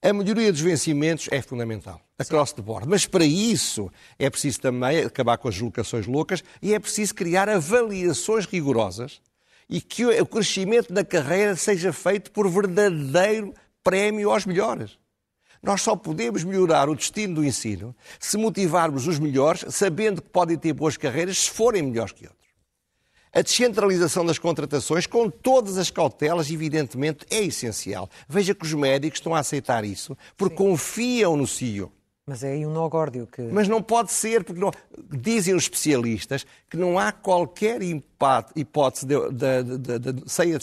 A 0.01 0.13
melhoria 0.13 0.53
dos 0.53 0.61
vencimentos 0.61 1.29
é 1.33 1.43
fundamental, 1.43 2.01
across 2.17 2.53
the 2.53 2.63
board. 2.63 2.87
Mas 2.87 3.07
para 3.07 3.25
isso 3.25 3.91
é 4.19 4.31
preciso 4.31 4.61
também 4.61 5.01
acabar 5.01 5.37
com 5.37 5.49
as 5.49 5.59
locações 5.59 6.07
loucas 6.07 6.45
e 6.63 6.75
é 6.75 6.79
preciso 6.79 7.15
criar 7.15 7.49
avaliações 7.49 8.47
rigorosas 8.47 9.21
e 9.69 9.81
que 9.81 10.05
o 10.05 10.27
crescimento 10.27 10.93
da 10.93 11.05
carreira 11.05 11.57
seja 11.57 11.93
feito 11.93 12.31
por 12.31 12.49
verdadeiro 12.49 13.55
prémio 13.83 14.31
aos 14.31 14.47
melhores. 14.47 14.99
Nós 15.63 15.81
só 15.81 15.97
podemos 15.97 16.45
melhorar 16.45 16.89
o 16.89 16.95
destino 16.95 17.37
do 17.37 17.45
ensino 17.45 17.97
se 18.21 18.37
motivarmos 18.37 19.07
os 19.07 19.19
melhores, 19.19 19.65
sabendo 19.75 20.21
que 20.21 20.29
podem 20.29 20.59
ter 20.59 20.75
boas 20.75 20.97
carreiras 20.97 21.39
se 21.39 21.51
forem 21.51 21.83
melhores 21.83 22.13
que 22.13 22.27
outros. 22.27 22.45
A 23.33 23.43
descentralização 23.43 24.25
das 24.25 24.39
contratações, 24.39 25.07
com 25.07 25.29
todas 25.29 25.77
as 25.77 25.91
cautelas, 25.91 26.51
evidentemente, 26.51 27.27
é 27.31 27.43
essencial. 27.43 28.09
Veja 28.29 28.55
que 28.55 28.65
os 28.65 28.73
médicos 28.75 29.19
estão 29.19 29.35
a 29.35 29.41
aceitar 29.41 29.85
isso, 29.85 30.17
porque 30.37 30.57
Sim. 30.57 30.71
confiam 30.71 31.37
no 31.37 31.47
CEO. 31.47 31.91
Mas 32.27 32.43
é 32.43 32.53
aí 32.53 32.65
um 32.65 32.73
nó 32.73 32.89
górdio 32.89 33.27
que... 33.27 33.43
Mas 33.43 33.69
não 33.69 33.83
pode 33.83 34.11
ser, 34.11 34.45
porque 34.45 34.59
não... 34.59 34.71
dizem 35.11 35.55
os 35.55 35.65
especialistas 35.65 36.47
que 36.71 36.77
não 36.77 36.99
há 36.99 37.13
qualquer 37.13 37.81
hipótese, 37.83 39.05
de, 39.05 39.15
de, 39.31 39.79
de, 39.79 39.99
de, 39.99 40.31
sem 40.31 40.55
a 40.55 40.59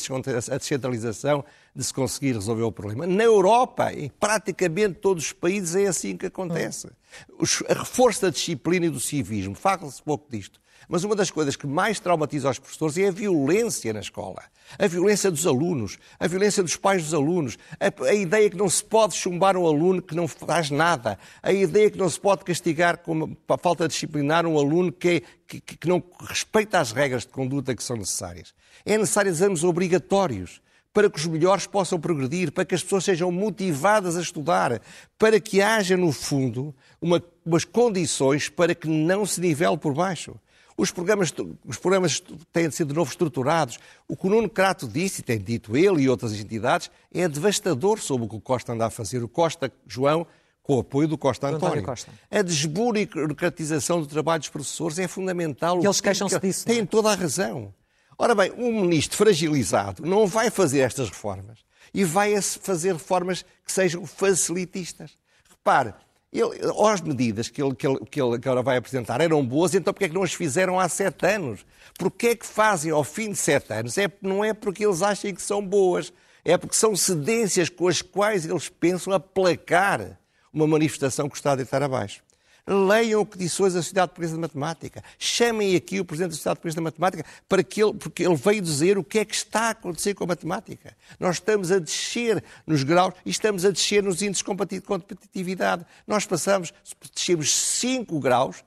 descentralização, 0.58 1.45
de 1.76 1.84
se 1.84 1.93
conseguir 1.93 2.34
resolver 2.34 2.63
o 2.63 2.71
problema. 2.71 3.06
Na 3.06 3.24
Europa, 3.24 3.93
em 3.93 4.10
praticamente 4.10 4.95
todos 4.95 5.26
os 5.26 5.34
países, 5.34 5.76
é 5.76 5.86
assim 5.86 6.17
que 6.17 6.26
acontece. 6.26 6.88
Hum. 6.88 7.45
A 7.69 7.74
reforço 7.74 8.24
da 8.24 8.30
disciplina 8.30 8.86
e 8.86 8.89
do 8.89 9.00
civismo, 9.00 9.54
fala-se 9.54 10.02
pouco 10.02 10.32
disto. 10.32 10.61
Mas 10.87 11.03
uma 11.03 11.15
das 11.15 11.31
coisas 11.31 11.55
que 11.55 11.67
mais 11.67 11.99
traumatiza 11.99 12.49
os 12.49 12.59
professores 12.59 12.97
é 12.97 13.07
a 13.07 13.11
violência 13.11 13.93
na 13.93 13.99
escola. 13.99 14.41
A 14.77 14.87
violência 14.87 15.29
dos 15.29 15.45
alunos, 15.45 15.97
a 16.19 16.27
violência 16.27 16.63
dos 16.63 16.75
pais 16.75 17.03
dos 17.03 17.13
alunos, 17.13 17.57
a, 17.79 18.05
a, 18.05 18.13
ideia 18.13 18.49
que 18.49 18.57
não 18.57 18.69
se 18.69 18.83
pode 18.83 19.15
chumbar 19.15 19.57
um 19.57 19.65
aluno 19.65 20.01
que 20.01 20.15
não 20.15 20.27
faz 20.27 20.69
nada, 20.69 21.19
a 21.41 21.51
ideia 21.51 21.89
que 21.89 21.97
não 21.97 22.09
se 22.09 22.19
pode 22.19 22.43
castigar 22.43 22.97
com 22.99 23.35
a 23.47 23.57
falta 23.57 23.87
de 23.87 23.93
disciplinar 23.93 24.45
um 24.45 24.57
aluno 24.57 24.91
que, 24.91 25.09
é, 25.09 25.21
que, 25.47 25.61
que 25.61 25.87
não 25.87 26.01
respeita 26.21 26.79
as 26.79 26.91
regras 26.91 27.23
de 27.23 27.29
conduta 27.29 27.75
que 27.75 27.83
são 27.83 27.97
necessárias. 27.97 28.53
É 28.85 28.97
necessário 28.97 29.29
exames 29.29 29.63
obrigatórios 29.63 30.61
para 30.93 31.09
que 31.09 31.17
os 31.17 31.25
melhores 31.25 31.65
possam 31.65 31.99
progredir, 31.99 32.51
para 32.51 32.65
que 32.65 32.75
as 32.75 32.83
pessoas 32.83 33.05
sejam 33.05 33.31
motivadas 33.31 34.17
a 34.17 34.21
estudar, 34.21 34.81
para 35.17 35.39
que 35.39 35.61
haja, 35.61 35.95
no 35.95 36.11
fundo, 36.11 36.75
uma, 37.01 37.23
umas 37.45 37.63
condições 37.63 38.49
para 38.49 38.75
que 38.75 38.87
não 38.87 39.25
se 39.25 39.39
nivele 39.39 39.77
por 39.77 39.93
baixo. 39.93 40.35
Os 40.81 40.89
programas, 40.89 41.31
os 41.63 41.77
programas 41.77 42.23
têm 42.51 42.67
de 42.67 42.73
ser 42.73 42.85
de 42.85 42.93
novo 42.95 43.11
estruturados. 43.11 43.77
O 44.07 44.17
que 44.17 44.25
o 44.25 44.29
Nuno 44.31 44.49
Crato 44.49 44.87
disse, 44.87 45.21
e 45.21 45.23
tem 45.23 45.37
dito 45.37 45.77
ele 45.77 46.01
e 46.01 46.09
outras 46.09 46.33
entidades, 46.33 46.89
é 47.13 47.27
devastador 47.27 47.99
sobre 47.99 48.25
o 48.25 48.29
que 48.29 48.35
o 48.35 48.41
Costa 48.41 48.73
anda 48.73 48.87
a 48.87 48.89
fazer. 48.89 49.23
O 49.23 49.27
Costa, 49.27 49.71
João, 49.85 50.25
com 50.63 50.77
o 50.77 50.79
apoio 50.79 51.07
do 51.07 51.19
Costa 51.19 51.49
António. 51.49 51.67
António 51.67 51.83
Costa. 51.83 52.11
A 52.31 52.41
desburocratização 52.41 54.01
do 54.01 54.07
trabalho 54.07 54.39
dos 54.39 54.49
professores 54.49 54.97
é 54.97 55.07
fundamental. 55.07 55.79
E 55.83 55.85
eles 55.85 56.01
queixam-se 56.01 56.39
disso. 56.39 56.65
Têm 56.65 56.79
é? 56.79 56.85
toda 56.87 57.11
a 57.11 57.15
razão. 57.15 57.71
Ora 58.17 58.33
bem, 58.33 58.51
um 58.57 58.81
ministro 58.81 59.15
fragilizado 59.17 60.03
não 60.03 60.25
vai 60.25 60.49
fazer 60.49 60.79
estas 60.79 61.09
reformas 61.09 61.59
e 61.93 62.03
vai 62.03 62.41
fazer 62.41 62.93
reformas 62.93 63.45
que 63.63 63.71
sejam 63.71 64.03
facilitistas. 64.07 65.11
Repare, 65.47 65.93
ele, 66.31 66.49
as 66.87 67.01
medidas 67.01 67.49
que 67.49 67.61
ele, 67.61 67.75
que, 67.75 67.85
ele, 67.85 67.99
que 68.05 68.21
ele 68.21 68.35
agora 68.35 68.61
vai 68.61 68.77
apresentar 68.77 69.19
eram 69.19 69.45
boas, 69.45 69.75
então 69.75 69.93
porquê 69.93 70.05
é 70.05 70.07
que 70.09 70.15
não 70.15 70.23
as 70.23 70.33
fizeram 70.33 70.79
há 70.79 70.87
sete 70.87 71.25
anos? 71.25 71.65
Porquê 71.97 72.27
é 72.27 72.35
que 72.35 72.45
fazem 72.45 72.91
ao 72.91 73.03
fim 73.03 73.31
de 73.31 73.37
sete 73.37 73.73
anos? 73.73 73.97
É, 73.97 74.09
não 74.21 74.43
é 74.43 74.53
porque 74.53 74.85
eles 74.85 75.01
achem 75.01 75.35
que 75.35 75.41
são 75.41 75.65
boas, 75.65 76.13
é 76.45 76.57
porque 76.57 76.75
são 76.75 76.95
cedências 76.95 77.69
com 77.69 77.87
as 77.87 78.01
quais 78.01 78.45
eles 78.45 78.69
pensam 78.69 79.13
aplacar 79.13 80.17
uma 80.53 80.65
manifestação 80.65 81.29
que 81.29 81.35
está 81.35 81.51
a 81.51 81.55
deitar 81.55 81.83
abaixo. 81.83 82.23
Leiam 82.71 83.19
o 83.21 83.25
que 83.25 83.38
disse 83.38 83.62
hoje 83.62 83.77
a 83.77 83.81
Sociedade 83.81 84.10
Portuguesa 84.10 84.36
de 84.36 84.39
Matemática. 84.39 85.03
Chamem 85.19 85.75
aqui 85.75 85.99
o 85.99 86.05
Presidente 86.05 86.29
da 86.29 86.36
Sociedade 86.36 86.55
Portuguesa 86.60 86.75
de 86.77 86.84
Matemática 86.84 87.25
para 87.49 87.63
que 87.63 87.84
ele, 87.84 87.93
porque 87.93 88.23
ele 88.23 88.36
veio 88.36 88.62
dizer 88.62 88.97
o 88.97 89.03
que 89.03 89.19
é 89.19 89.25
que 89.25 89.36
está 89.36 89.63
a 89.63 89.69
acontecer 89.71 90.13
com 90.13 90.23
a 90.23 90.27
matemática. 90.27 90.95
Nós 91.19 91.36
estamos 91.36 91.69
a 91.69 91.79
descer 91.79 92.41
nos 92.65 92.84
graus 92.84 93.13
e 93.25 93.29
estamos 93.29 93.65
a 93.65 93.71
descer 93.71 94.01
nos 94.01 94.21
índices 94.21 94.45
de 94.69 94.81
competitividade. 94.81 95.86
Nós 96.07 96.25
passamos, 96.25 96.73
descemos 97.13 97.53
5 97.53 98.19
graus 98.21 98.63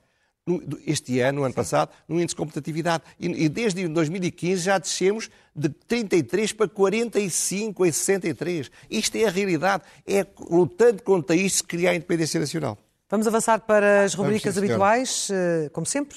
este 0.86 1.20
ano, 1.20 1.38
no 1.38 1.44
ano 1.46 1.54
passado, 1.54 1.90
no 2.06 2.16
índice 2.16 2.34
de 2.34 2.36
competitividade. 2.36 3.02
E, 3.18 3.48
desde 3.48 3.88
2015 3.88 4.62
já 4.62 4.76
descemos 4.76 5.30
de 5.56 5.70
33 5.70 6.52
para 6.52 6.68
45 6.68 7.86
em 7.86 7.90
63. 7.90 8.70
Isto 8.90 9.16
é 9.16 9.24
a 9.24 9.30
realidade. 9.30 9.84
É 10.06 10.26
lutando 10.50 11.02
contra 11.02 11.34
isto 11.34 11.62
que 11.64 11.76
cria 11.76 11.92
a 11.92 11.94
independência 11.94 12.38
nacional. 12.38 12.78
Vamos 13.10 13.26
avançar 13.26 13.60
para 13.60 14.04
as 14.04 14.14
rubricas 14.14 14.54
Vamos, 14.54 14.70
habituais, 14.70 15.28
eh, 15.30 15.68
como 15.70 15.86
sempre, 15.86 16.16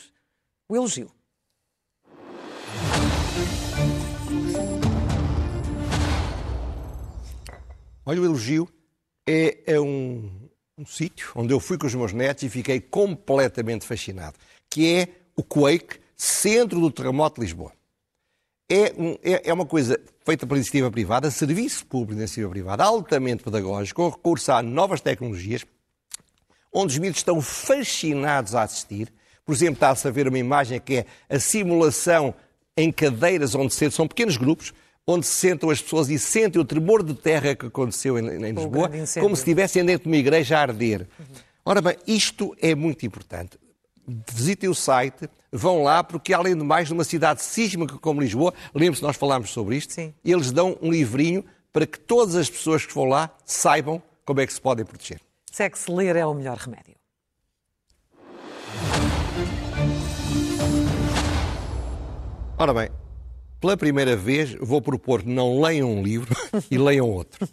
o 0.70 0.76
elogio. 0.76 1.12
Olha, 8.06 8.22
o 8.22 8.26
elogio 8.26 8.70
é, 9.28 9.74
é 9.74 9.80
um, 9.80 10.50
um 10.78 10.86
sítio 10.86 11.34
onde 11.36 11.54
eu 11.54 11.60
fui 11.60 11.78
com 11.78 11.86
os 11.86 11.94
meus 11.94 12.14
netos 12.14 12.44
e 12.44 12.50
fiquei 12.50 12.80
completamente 12.80 13.86
fascinado, 13.86 14.38
que 14.70 14.96
é 14.96 15.10
o 15.36 15.44
Quake, 15.44 16.00
centro 16.16 16.80
do 16.80 16.90
terremoto 16.90 17.42
de 17.42 17.48
Lisboa. 17.48 17.74
É, 18.70 18.94
um, 18.98 19.12
é, 19.22 19.50
é, 19.50 19.54
uma 19.54 19.66
coisa 19.66 20.00
feita 20.26 20.48
pela 20.48 20.58
iniciativa 20.58 20.90
privada, 20.90 21.30
serviço 21.32 21.86
público 21.86 22.16
de 22.16 22.22
iniciativa 22.22 22.50
privada, 22.50 22.86
altamente 22.86 23.44
pedagógico, 23.44 24.02
com 24.04 24.10
recurso 24.10 24.52
a 24.54 24.62
novas 24.62 25.02
tecnologias, 25.02 25.66
onde 26.78 26.94
os 26.94 27.00
miúdos 27.00 27.20
estão 27.20 27.42
fascinados 27.42 28.54
a 28.54 28.62
assistir. 28.62 29.12
Por 29.44 29.54
exemplo, 29.54 29.74
está-se 29.74 30.08
a 30.08 30.12
ver 30.12 30.28
uma 30.28 30.38
imagem 30.38 30.80
que 30.80 30.98
é 30.98 31.06
a 31.28 31.40
simulação 31.40 32.36
em 32.76 32.92
cadeiras 32.92 33.56
onde 33.56 33.74
se 33.74 33.90
são 33.90 34.08
pequenos 34.08 34.38
grupos, 34.38 34.74
onde 35.08 35.26
se 35.26 35.34
sentam 35.34 35.72
as 35.72 35.82
pessoas 35.82 36.08
e 36.10 36.20
sentem 36.20 36.62
o 36.62 36.66
tremor 36.66 37.02
de 37.02 37.16
terra 37.16 37.56
que 37.56 37.66
aconteceu 37.66 38.20
em, 38.20 38.28
em 38.28 38.52
Lisboa, 38.52 38.92
como 39.20 39.36
se 39.36 39.42
estivessem 39.42 39.84
dentro 39.84 40.04
de 40.04 40.10
uma 40.10 40.18
igreja 40.18 40.58
a 40.58 40.62
arder. 40.62 41.08
Ora 41.66 41.82
bem, 41.82 41.98
isto 42.06 42.56
é 42.62 42.76
muito 42.76 43.06
importante. 43.06 43.58
Visitem 44.32 44.70
o 44.70 44.76
site, 44.76 45.28
vão 45.52 45.82
lá, 45.82 46.04
porque 46.04 46.32
além 46.32 46.56
de 46.56 46.64
mais, 46.64 46.92
numa 46.92 47.04
cidade 47.04 47.42
sísmica 47.42 47.98
como 47.98 48.22
Lisboa, 48.22 48.54
lembre-se, 48.76 49.02
nós 49.02 49.18
falámos 49.18 49.50
sobre 49.50 49.78
isto, 49.78 49.94
Sim. 49.94 50.14
eles 50.24 50.52
dão 50.52 50.78
um 50.80 50.92
livrinho 50.92 51.44
para 51.74 51.88
que 51.88 52.00
todas 52.00 52.36
as 52.36 52.50
pessoas 52.50 52.86
que 52.86 52.94
vão 52.94 53.06
lá 53.06 53.32
saibam 53.44 54.02
como 54.24 54.42
é 54.42 54.46
que 54.46 54.54
se 54.54 54.62
podem 54.62 54.86
proteger 54.86 55.27
se 55.58 55.64
é 55.64 55.70
que 55.72 55.92
ler 55.92 56.16
é 56.16 56.24
o 56.24 56.36
melhor 56.36 56.56
remédio. 56.56 56.94
Ora 62.60 62.74
bem, 62.76 62.90
pela 63.60 63.76
primeira 63.76 64.16
vez 64.16 64.54
vou 64.54 64.84
propor 64.84 65.24
que 65.24 65.30
não 65.30 65.60
leiam 65.60 65.92
um 65.92 66.04
livro 66.04 66.36
e 66.70 66.78
leiam 66.78 67.10
outro. 67.10 67.50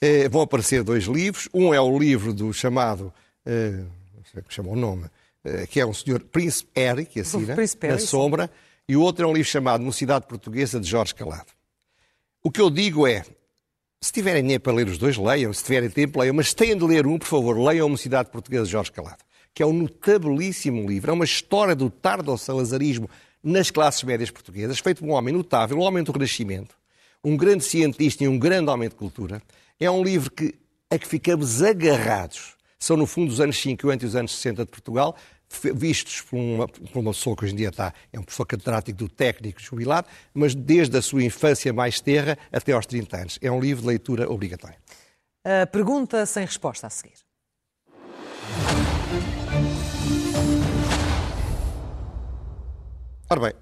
É, 0.00 0.26
vão 0.26 0.40
aparecer 0.40 0.82
dois 0.82 1.04
livros. 1.04 1.46
Um 1.52 1.74
é 1.74 1.80
o 1.80 1.98
livro 1.98 2.32
do 2.32 2.50
chamado, 2.50 3.12
é, 3.44 3.72
não 3.72 4.24
sei 4.24 4.40
como 4.40 4.50
chama 4.50 4.70
o 4.70 4.76
nome, 4.76 5.04
é, 5.44 5.66
que 5.66 5.78
é 5.78 5.84
um 5.84 5.92
senhor 5.92 6.20
Príncipe 6.20 6.70
Harry, 6.74 7.04
que 7.04 7.20
assina, 7.20 7.52
Príncipe 7.56 7.88
na 7.88 7.98
sombra, 7.98 8.50
e 8.88 8.96
o 8.96 9.02
outro 9.02 9.22
é 9.22 9.28
um 9.28 9.34
livro 9.34 9.50
chamado 9.50 9.84
Mocidade 9.84 10.26
Portuguesa, 10.26 10.80
de 10.80 10.88
Jorge 10.88 11.14
Calado. 11.14 11.52
O 12.42 12.50
que 12.50 12.62
eu 12.62 12.70
digo 12.70 13.06
é, 13.06 13.22
se 14.04 14.12
tiverem 14.12 14.42
dinheiro 14.42 14.62
para 14.62 14.74
ler 14.74 14.86
os 14.86 14.98
dois, 14.98 15.16
leiam. 15.16 15.50
Se 15.54 15.64
tiverem 15.64 15.88
tempo, 15.88 16.20
leiam. 16.20 16.34
Mas 16.34 16.52
têm 16.52 16.76
de 16.76 16.84
ler 16.84 17.06
um, 17.06 17.18
por 17.18 17.26
favor, 17.26 17.58
leiam 17.58 17.86
a 17.86 17.88
Mocidade 17.88 18.28
Portuguesa 18.28 18.66
de 18.66 18.70
Jorge 18.70 18.92
Calado, 18.92 19.24
que 19.54 19.62
é 19.62 19.66
um 19.66 19.72
notabilíssimo 19.72 20.86
livro. 20.86 21.10
É 21.10 21.14
uma 21.14 21.24
história 21.24 21.74
do 21.74 21.88
tardo 21.88 22.36
salazarismo 22.36 23.08
nas 23.42 23.70
classes 23.70 24.02
médias 24.02 24.30
portuguesas, 24.30 24.78
feito 24.78 24.98
por 24.98 25.08
um 25.08 25.12
homem 25.12 25.32
notável, 25.32 25.78
um 25.78 25.80
homem 25.80 26.04
do 26.04 26.12
Renascimento, 26.12 26.76
um 27.24 27.34
grande 27.34 27.64
cientista 27.64 28.24
e 28.24 28.28
um 28.28 28.38
grande 28.38 28.68
homem 28.68 28.90
de 28.90 28.94
cultura. 28.94 29.40
É 29.80 29.90
um 29.90 30.04
livro 30.04 30.30
que, 30.30 30.54
a 30.90 30.98
que 30.98 31.08
ficamos 31.08 31.62
agarrados. 31.62 32.56
São, 32.78 32.98
no 32.98 33.06
fundo, 33.06 33.32
os 33.32 33.40
anos 33.40 33.56
50 33.56 34.04
e 34.04 34.08
os 34.08 34.14
anos 34.14 34.32
60 34.32 34.66
de 34.66 34.70
Portugal, 34.70 35.16
vistos 35.74 36.20
por 36.22 36.36
uma, 36.36 36.68
por 36.68 36.98
uma 36.98 37.12
pessoa 37.12 37.36
que 37.36 37.44
hoje 37.44 37.54
em 37.54 37.56
dia 37.56 37.68
está, 37.68 37.92
é 38.12 38.18
um 38.18 38.22
professor 38.22 38.46
catedrático 38.46 38.98
do 38.98 39.08
técnico 39.08 39.60
jubilado, 39.60 40.08
mas 40.32 40.54
desde 40.54 40.96
a 40.96 41.02
sua 41.02 41.22
infância 41.22 41.72
mais 41.72 42.00
terra 42.00 42.38
até 42.52 42.72
aos 42.72 42.86
30 42.86 43.16
anos. 43.16 43.38
É 43.42 43.50
um 43.50 43.60
livro 43.60 43.82
de 43.82 43.88
leitura 43.88 44.30
obrigatório. 44.30 44.76
A 45.44 45.66
pergunta 45.66 46.24
sem 46.24 46.44
resposta 46.44 46.86
a 46.86 46.90
seguir. 46.90 47.24
Ora 53.28 53.40
bem, 53.40 53.52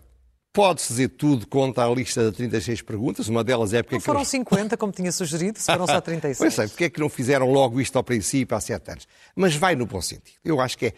pode-se 0.53 0.89
dizer 0.89 1.09
tudo 1.09 1.47
contra 1.47 1.85
a 1.85 1.89
lista 1.89 2.31
de 2.31 2.37
36 2.37 2.83
perguntas. 2.83 3.29
Uma 3.29 3.43
delas 3.43 3.73
é 3.73 3.83
porque. 3.83 3.97
Não 3.97 4.01
foram 4.01 4.21
eles... 4.21 4.29
50, 4.29 4.77
como 4.77 4.93
tinha 4.93 5.11
sugerido, 5.11 5.59
se 5.59 5.67
foram 5.67 5.87
só 5.87 6.01
36. 6.03 6.39
pois 6.39 6.55
sei, 6.55 6.69
porque 6.69 6.85
é 6.85 6.91
que 6.91 7.01
não 7.01 7.09
fizeram 7.09 7.51
logo 7.51 7.81
isto 7.81 7.97
ao 7.97 8.05
princípio, 8.05 8.57
há 8.57 8.61
sete 8.61 8.91
anos? 8.91 9.09
Mas 9.35 9.55
vai 9.55 9.75
no 9.75 9.87
bom 9.87 10.01
sentido. 10.01 10.37
Eu 10.45 10.61
acho 10.61 10.77
que 10.77 10.87
é 10.87 10.95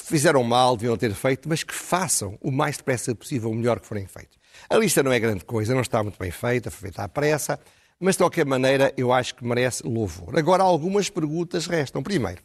fizeram 0.00 0.42
mal, 0.42 0.76
deviam 0.76 0.96
ter 0.96 1.12
feito, 1.14 1.48
mas 1.48 1.62
que 1.62 1.74
façam 1.74 2.38
o 2.40 2.50
mais 2.50 2.76
depressa 2.76 3.14
possível 3.14 3.50
o 3.50 3.54
melhor 3.54 3.80
que 3.80 3.86
forem 3.86 4.06
feitos. 4.06 4.38
A 4.68 4.76
lista 4.76 5.02
não 5.02 5.12
é 5.12 5.20
grande 5.20 5.44
coisa, 5.44 5.74
não 5.74 5.82
está 5.82 6.02
muito 6.02 6.18
bem 6.18 6.30
feita, 6.30 6.70
foi 6.70 6.88
feita 6.88 7.02
à 7.02 7.08
pressa, 7.08 7.58
mas 8.00 8.14
de 8.14 8.22
qualquer 8.22 8.46
maneira 8.46 8.92
eu 8.96 9.12
acho 9.12 9.34
que 9.34 9.44
merece 9.44 9.86
louvor. 9.86 10.38
Agora, 10.38 10.62
algumas 10.62 11.08
perguntas 11.10 11.66
restam. 11.66 12.02
Primeiro, 12.02 12.42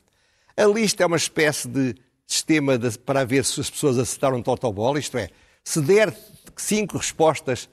a 0.55 0.65
lista 0.65 1.03
é 1.03 1.05
uma 1.05 1.17
espécie 1.17 1.67
de 1.67 1.95
sistema 2.25 2.77
de, 2.77 2.97
para 2.99 3.25
ver 3.25 3.45
se 3.45 3.59
as 3.61 3.69
pessoas 3.69 3.97
acertaram 3.97 4.41
totobola, 4.41 4.99
isto 4.99 5.17
é, 5.17 5.29
se 5.63 5.81
der 5.81 6.15
cinco 6.55 6.97
respostas 6.97 7.69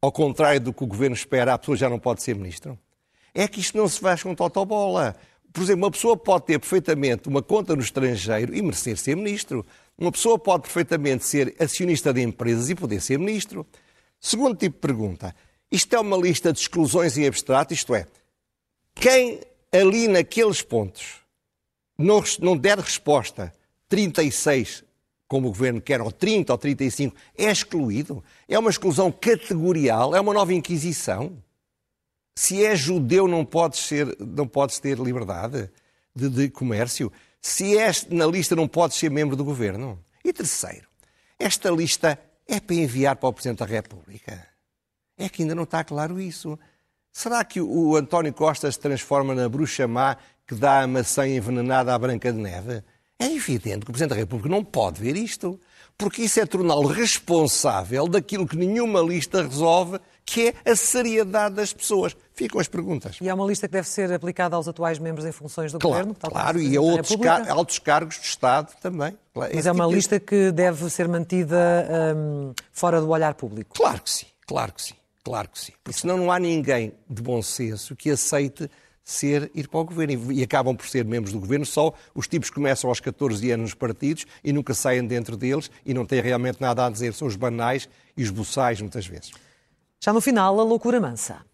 ao 0.00 0.12
contrário 0.12 0.60
do 0.60 0.72
que 0.72 0.84
o 0.84 0.86
governo 0.86 1.16
espera, 1.16 1.54
a 1.54 1.58
pessoa 1.58 1.76
já 1.76 1.88
não 1.88 1.98
pode 1.98 2.22
ser 2.22 2.34
ministro. 2.34 2.78
É 3.34 3.46
que 3.48 3.60
isto 3.60 3.76
não 3.76 3.88
se 3.88 4.00
faz 4.00 4.22
com 4.22 4.34
totobola. 4.34 5.16
Por 5.58 5.64
exemplo, 5.64 5.86
uma 5.86 5.90
pessoa 5.90 6.16
pode 6.16 6.44
ter 6.44 6.60
perfeitamente 6.60 7.26
uma 7.26 7.42
conta 7.42 7.74
no 7.74 7.82
estrangeiro 7.82 8.54
e 8.54 8.62
merecer 8.62 8.96
ser 8.96 9.16
ministro. 9.16 9.66
Uma 9.98 10.12
pessoa 10.12 10.38
pode 10.38 10.62
perfeitamente 10.62 11.24
ser 11.24 11.52
acionista 11.58 12.12
de 12.12 12.22
empresas 12.22 12.70
e 12.70 12.76
poder 12.76 13.00
ser 13.00 13.18
ministro. 13.18 13.66
Segundo 14.20 14.56
tipo 14.56 14.76
de 14.76 14.80
pergunta, 14.80 15.34
isto 15.68 15.92
é 15.96 15.98
uma 15.98 16.16
lista 16.16 16.52
de 16.52 16.60
exclusões 16.60 17.18
em 17.18 17.26
abstrato, 17.26 17.74
isto 17.74 17.92
é, 17.92 18.06
quem 18.94 19.40
ali 19.72 20.06
naqueles 20.06 20.62
pontos 20.62 21.16
não, 21.98 22.22
não 22.40 22.56
der 22.56 22.78
resposta 22.78 23.52
36 23.88 24.84
como 25.26 25.48
o 25.48 25.50
governo 25.50 25.80
quer, 25.80 26.00
ou 26.00 26.12
30 26.12 26.52
ou 26.52 26.58
35, 26.58 27.16
é 27.36 27.50
excluído. 27.50 28.22
É 28.48 28.56
uma 28.56 28.70
exclusão 28.70 29.10
categorial, 29.10 30.14
é 30.14 30.20
uma 30.20 30.32
nova 30.32 30.54
inquisição. 30.54 31.36
Se 32.38 32.64
é 32.64 32.76
judeu, 32.76 33.26
não 33.26 33.44
podes, 33.44 33.80
ser, 33.80 34.16
não 34.20 34.46
podes 34.46 34.78
ter 34.78 34.96
liberdade 34.96 35.68
de, 36.14 36.28
de 36.28 36.48
comércio. 36.48 37.10
Se 37.42 37.76
és 37.76 38.06
na 38.08 38.26
lista, 38.26 38.54
não 38.54 38.68
podes 38.68 38.96
ser 38.96 39.10
membro 39.10 39.34
do 39.34 39.42
governo. 39.42 39.98
E 40.24 40.32
terceiro, 40.32 40.86
esta 41.36 41.68
lista 41.68 42.16
é 42.46 42.60
para 42.60 42.76
enviar 42.76 43.16
para 43.16 43.28
o 43.28 43.32
Presidente 43.32 43.58
da 43.58 43.64
República. 43.64 44.46
É 45.18 45.28
que 45.28 45.42
ainda 45.42 45.52
não 45.52 45.64
está 45.64 45.82
claro 45.82 46.20
isso. 46.20 46.56
Será 47.12 47.42
que 47.42 47.60
o 47.60 47.96
António 47.96 48.32
Costa 48.32 48.70
se 48.70 48.78
transforma 48.78 49.34
na 49.34 49.48
bruxa 49.48 49.88
má 49.88 50.16
que 50.46 50.54
dá 50.54 50.82
a 50.82 50.86
maçã 50.86 51.26
envenenada 51.26 51.92
à 51.92 51.98
Branca 51.98 52.32
de 52.32 52.38
Neve? 52.38 52.84
É 53.18 53.26
evidente 53.26 53.84
que 53.84 53.90
o 53.90 53.92
Presidente 53.92 54.10
da 54.10 54.16
República 54.16 54.48
não 54.48 54.62
pode 54.62 55.00
ver 55.00 55.16
isto, 55.16 55.58
porque 55.98 56.22
isso 56.22 56.38
é 56.38 56.46
torná-lo 56.46 56.86
responsável 56.86 58.06
daquilo 58.06 58.46
que 58.46 58.56
nenhuma 58.56 59.00
lista 59.00 59.42
resolve, 59.42 59.98
que 60.28 60.48
é 60.64 60.70
a 60.70 60.76
seriedade 60.76 61.54
das 61.54 61.72
pessoas. 61.72 62.16
Ficam 62.34 62.60
as 62.60 62.68
perguntas. 62.68 63.16
E 63.20 63.28
é 63.28 63.34
uma 63.34 63.46
lista 63.46 63.66
que 63.66 63.72
deve 63.72 63.88
ser 63.88 64.12
aplicada 64.12 64.54
aos 64.54 64.68
atuais 64.68 64.98
membros 64.98 65.26
em 65.26 65.32
funções 65.32 65.72
do 65.72 65.78
claro, 65.78 66.08
Governo? 66.08 66.30
Claro, 66.30 66.60
e 66.60 66.76
a 66.76 66.80
outros 66.80 67.16
car 67.16 67.50
altos 67.50 67.78
cargos 67.78 68.16
de 68.16 68.26
Estado 68.26 68.72
também. 68.80 69.16
Mas 69.34 69.54
Esse 69.54 69.68
é 69.68 69.72
uma 69.72 69.84
tipo 69.84 69.96
lista 69.96 70.20
que 70.20 70.52
deve 70.52 70.88
ser 70.90 71.08
mantida 71.08 71.56
um, 72.16 72.52
fora 72.72 73.00
do 73.00 73.08
olhar 73.08 73.34
público? 73.34 73.74
Claro 73.74 74.02
que 74.02 74.10
sim, 74.10 74.26
claro 74.46 74.72
que 74.72 74.82
sim, 74.82 74.94
claro 75.24 75.48
que 75.48 75.58
sim. 75.58 75.72
Porque 75.82 75.98
senão 75.98 76.16
não 76.16 76.30
há 76.30 76.38
ninguém 76.38 76.92
de 77.08 77.22
bom 77.22 77.42
senso 77.42 77.96
que 77.96 78.10
aceite 78.10 78.70
ser 79.02 79.50
ir 79.54 79.66
para 79.68 79.80
o 79.80 79.84
governo. 79.84 80.30
E 80.30 80.42
acabam 80.42 80.76
por 80.76 80.86
ser 80.86 81.04
membros 81.06 81.32
do 81.32 81.40
governo 81.40 81.64
só 81.64 81.94
os 82.14 82.28
tipos 82.28 82.50
que 82.50 82.56
começam 82.56 82.90
aos 82.90 83.00
14 83.00 83.50
anos 83.50 83.70
nos 83.70 83.74
partidos 83.74 84.26
e 84.44 84.52
nunca 84.52 84.74
saem 84.74 85.06
dentro 85.06 85.34
deles 85.34 85.70
e 85.86 85.94
não 85.94 86.04
têm 86.04 86.20
realmente 86.20 86.60
nada 86.60 86.84
a 86.84 86.90
dizer. 86.90 87.14
São 87.14 87.26
os 87.26 87.34
banais 87.34 87.88
e 88.14 88.22
os 88.22 88.30
buçais, 88.30 88.80
muitas 88.82 89.06
vezes. 89.06 89.32
Já 90.00 90.12
no 90.12 90.20
final, 90.20 90.58
a 90.58 90.62
loucura 90.62 91.00
mansa. 91.00 91.44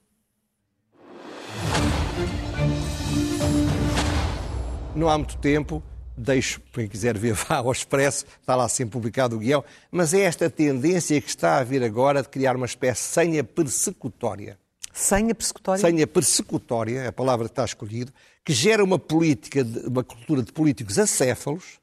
Não 4.95 5.09
há 5.09 5.19
muito 5.19 5.37
tempo, 5.39 5.83
deixo, 6.17 6.61
quem 6.73 6.87
quiser 6.87 7.19
ver, 7.19 7.33
vá 7.35 7.57
ao 7.57 7.73
Expresso, 7.73 8.25
está 8.41 8.55
lá 8.55 8.69
sempre 8.69 8.93
publicado 8.93 9.37
o 9.37 9.39
guião, 9.39 9.65
mas 9.91 10.15
é 10.15 10.21
esta 10.21 10.49
tendência 10.49 11.21
que 11.21 11.29
está 11.29 11.59
a 11.59 11.65
vir 11.65 11.83
agora 11.83 12.23
de 12.23 12.29
criar 12.29 12.55
uma 12.55 12.67
espécie 12.67 13.03
de 13.03 13.09
senha 13.09 13.45
persecutória 13.45 14.59
Senha 14.95 15.35
persecutória? 15.35 15.81
Senha 15.81 16.07
persecutória, 16.07 17.09
a 17.09 17.13
palavra 17.13 17.47
que 17.47 17.53
está 17.53 17.65
escolhida, 17.65 18.13
que 18.45 18.53
gera 18.53 18.83
uma 18.83 18.97
política, 18.97 19.67
uma 19.85 20.05
cultura 20.05 20.41
de 20.41 20.53
políticos 20.53 21.01
acéfalos, 21.01 21.81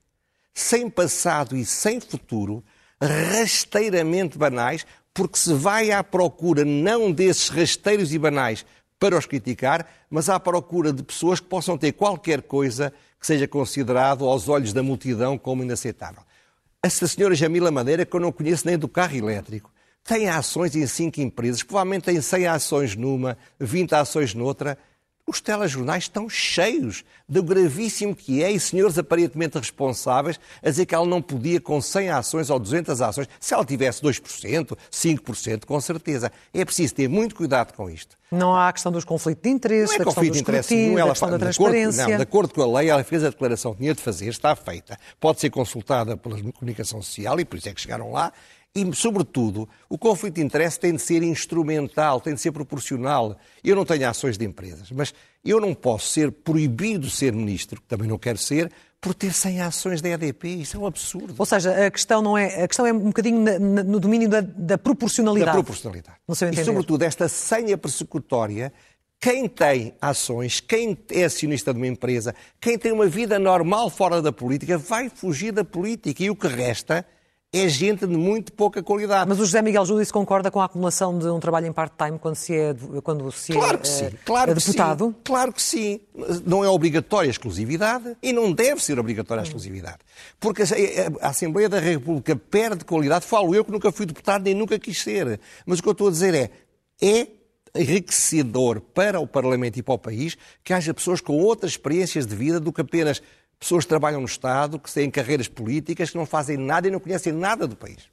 sem 0.53 0.89
passado 0.89 1.57
e 1.57 1.65
sem 1.65 1.99
futuro, 1.99 2.63
rasteiramente 3.01 4.37
banais, 4.37 4.85
porque 5.13 5.37
se 5.37 5.53
vai 5.53 5.91
à 5.91 6.03
procura 6.03 6.63
não 6.63 7.11
desses 7.11 7.49
rasteiros 7.49 8.13
e 8.13 8.19
banais 8.19 8.65
para 8.99 9.17
os 9.17 9.25
criticar, 9.25 9.87
mas 10.09 10.29
à 10.29 10.39
procura 10.39 10.93
de 10.93 11.01
pessoas 11.03 11.39
que 11.39 11.47
possam 11.47 11.77
ter 11.77 11.91
qualquer 11.91 12.41
coisa 12.43 12.93
que 13.19 13.25
seja 13.25 13.47
considerado 13.47 14.25
aos 14.25 14.47
olhos 14.47 14.73
da 14.73 14.83
multidão 14.83 15.37
como 15.37 15.63
inaceitável. 15.63 16.23
Essa 16.83 17.07
senhora 17.07 17.35
Jamila 17.35 17.71
Madeira, 17.71 18.05
que 18.05 18.15
eu 18.15 18.19
não 18.19 18.31
conheço 18.31 18.65
nem 18.65 18.77
do 18.77 18.87
carro 18.87 19.15
elétrico, 19.15 19.71
tem 20.03 20.27
ações 20.27 20.75
em 20.75 20.85
cinco 20.87 21.21
empresas, 21.21 21.61
provavelmente 21.61 22.05
tem 22.05 22.19
100 22.19 22.47
ações 22.47 22.95
numa, 22.95 23.37
20 23.59 23.93
ações 23.93 24.33
noutra. 24.33 24.77
Os 25.25 25.39
telejornais 25.39 26.03
estão 26.03 26.29
cheios 26.29 27.03
do 27.27 27.41
gravíssimo 27.41 28.15
que 28.15 28.43
é 28.43 28.51
e 28.51 28.59
senhores 28.59 28.97
aparentemente 28.97 29.57
responsáveis 29.57 30.39
a 30.61 30.69
dizer 30.69 30.85
que 30.85 30.93
ela 30.93 31.05
não 31.05 31.21
podia 31.21 31.61
com 31.61 31.79
100 31.79 32.09
ações 32.09 32.49
ou 32.49 32.59
200 32.59 33.01
ações. 33.01 33.27
Se 33.39 33.53
ela 33.53 33.63
tivesse 33.63 34.01
2%, 34.01 34.77
5%, 34.91 35.65
com 35.65 35.79
certeza. 35.79 36.31
É 36.53 36.65
preciso 36.65 36.95
ter 36.95 37.07
muito 37.07 37.35
cuidado 37.35 37.73
com 37.73 37.89
isto. 37.89 38.17
Não 38.31 38.55
há 38.55 38.69
a 38.69 38.73
questão 38.73 38.91
dos 38.91 39.03
conflitos 39.03 39.43
de 39.43 39.49
interesse, 39.49 39.93
não 39.95 40.01
é 40.01 40.05
conflito 40.05 40.33
de 40.33 40.39
interesse 40.39 40.73
nenhum, 40.73 40.97
ela 40.97 41.13
da 41.13 41.37
transparência. 41.37 42.03
Acordo, 42.03 42.11
não, 42.11 42.17
de 42.17 42.23
acordo 42.23 42.53
com 42.53 42.61
a 42.61 42.79
lei, 42.79 42.89
ela 42.89 43.03
fez 43.03 43.23
a 43.23 43.29
declaração 43.29 43.73
que 43.73 43.79
tinha 43.79 43.93
de 43.93 44.01
fazer, 44.01 44.29
está 44.29 44.55
feita. 44.55 44.97
Pode 45.19 45.41
ser 45.41 45.49
consultada 45.49 46.15
pela 46.15 46.37
comunicação 46.53 47.01
social 47.01 47.39
e 47.39 47.45
por 47.45 47.57
isso 47.57 47.67
é 47.67 47.73
que 47.73 47.81
chegaram 47.81 48.11
lá. 48.11 48.31
E, 48.73 48.95
sobretudo, 48.95 49.67
o 49.89 49.97
conflito 49.97 50.35
de 50.35 50.41
interesse 50.41 50.79
tem 50.79 50.95
de 50.95 51.01
ser 51.01 51.21
instrumental, 51.23 52.21
tem 52.21 52.33
de 52.33 52.39
ser 52.39 52.53
proporcional. 52.53 53.37
Eu 53.61 53.75
não 53.75 53.83
tenho 53.83 54.07
ações 54.07 54.37
de 54.37 54.45
empresas, 54.45 54.89
mas 54.91 55.13
eu 55.43 55.59
não 55.59 55.73
posso 55.73 56.07
ser 56.07 56.31
proibido 56.31 57.07
de 57.07 57.11
ser 57.11 57.33
ministro, 57.33 57.81
que 57.81 57.87
também 57.87 58.07
não 58.07 58.17
quero 58.17 58.37
ser, 58.37 58.71
por 59.01 59.13
ter 59.13 59.33
100 59.33 59.61
ações 59.61 60.01
da 60.01 60.09
EDP. 60.09 60.47
Isso 60.47 60.77
é 60.77 60.79
um 60.79 60.85
absurdo. 60.85 61.35
Ou 61.37 61.45
seja, 61.45 61.85
a 61.85 61.91
questão, 61.91 62.21
não 62.21 62.37
é, 62.37 62.63
a 62.63 62.67
questão 62.67 62.85
é 62.85 62.93
um 62.93 62.99
bocadinho 62.99 63.41
na, 63.41 63.59
na, 63.59 63.83
no 63.83 63.99
domínio 63.99 64.29
da, 64.29 64.39
da, 64.39 64.77
proporcionalidade. 64.77 65.51
Da 65.51 65.63
proporcionalidade. 65.63 66.17
E, 66.53 66.63
sobretudo, 66.63 67.03
esta 67.03 67.27
senha 67.27 67.77
persecutória 67.77 68.71
quem 69.19 69.47
tem 69.47 69.93
ações, 70.01 70.59
quem 70.59 70.97
é 71.11 71.25
acionista 71.25 71.71
de 71.71 71.79
uma 71.79 71.85
empresa, 71.85 72.33
quem 72.59 72.75
tem 72.75 72.91
uma 72.91 73.05
vida 73.05 73.37
normal 73.37 73.87
fora 73.87 74.19
da 74.19 74.31
política, 74.31 74.79
vai 74.79 75.09
fugir 75.09 75.51
da 75.51 75.63
política. 75.63 76.23
E 76.23 76.29
o 76.31 76.35
que 76.35 76.47
resta 76.47 77.05
é 77.53 77.67
gente 77.67 78.07
de 78.07 78.15
muito 78.15 78.53
pouca 78.53 78.81
qualidade. 78.81 79.27
Mas 79.27 79.37
o 79.37 79.45
José 79.45 79.61
Miguel 79.61 79.85
Júdice 79.85 80.11
concorda 80.11 80.49
com 80.49 80.61
a 80.61 80.65
acumulação 80.65 81.19
de 81.19 81.27
um 81.27 81.39
trabalho 81.39 81.67
em 81.67 81.73
part-time 81.73 82.17
quando 82.17 82.35
se 82.35 82.55
é, 82.55 82.73
quando 83.03 83.29
se 83.29 83.51
claro 83.51 83.77
que 83.77 83.87
sim, 83.87 84.05
é, 84.05 84.11
claro 84.23 84.51
é 84.51 84.53
deputado? 84.53 85.07
Que 85.07 85.13
sim, 85.13 85.21
claro 85.23 85.53
que 85.53 85.61
sim. 85.61 85.99
Não 86.45 86.63
é 86.63 86.69
obrigatória 86.69 87.29
a 87.29 87.31
exclusividade 87.31 88.15
e 88.23 88.31
não 88.31 88.53
deve 88.53 88.81
ser 88.81 88.97
obrigatória 88.97 89.41
a 89.41 89.43
exclusividade. 89.43 89.97
Porque 90.39 90.63
a 91.21 91.27
Assembleia 91.27 91.67
da 91.67 91.79
República 91.79 92.37
perde 92.37 92.85
qualidade. 92.85 93.25
Falo 93.25 93.53
eu 93.53 93.65
que 93.65 93.71
nunca 93.71 93.91
fui 93.91 94.05
deputado 94.05 94.43
nem 94.43 94.55
nunca 94.55 94.79
quis 94.79 95.01
ser. 95.01 95.39
Mas 95.65 95.79
o 95.79 95.83
que 95.83 95.89
eu 95.89 95.93
estou 95.93 96.07
a 96.07 96.11
dizer 96.11 96.33
é, 96.33 96.51
é 97.05 97.27
enriquecedor 97.75 98.79
para 98.79 99.19
o 99.19 99.27
Parlamento 99.27 99.77
e 99.77 99.83
para 99.83 99.93
o 99.93 99.97
país 99.97 100.37
que 100.63 100.73
haja 100.73 100.93
pessoas 100.93 101.19
com 101.19 101.37
outras 101.37 101.71
experiências 101.73 102.25
de 102.25 102.35
vida 102.35 102.59
do 102.59 102.71
que 102.71 102.81
apenas 102.81 103.21
pessoas 103.61 103.85
que 103.85 103.89
trabalham 103.89 104.19
no 104.19 104.25
Estado, 104.25 104.79
que 104.79 104.91
têm 104.91 105.09
carreiras 105.11 105.47
políticas, 105.47 106.09
que 106.09 106.17
não 106.17 106.25
fazem 106.25 106.57
nada 106.57 106.87
e 106.87 106.91
não 106.91 106.99
conhecem 106.99 107.31
nada 107.31 107.67
do 107.67 107.75
país. 107.75 108.09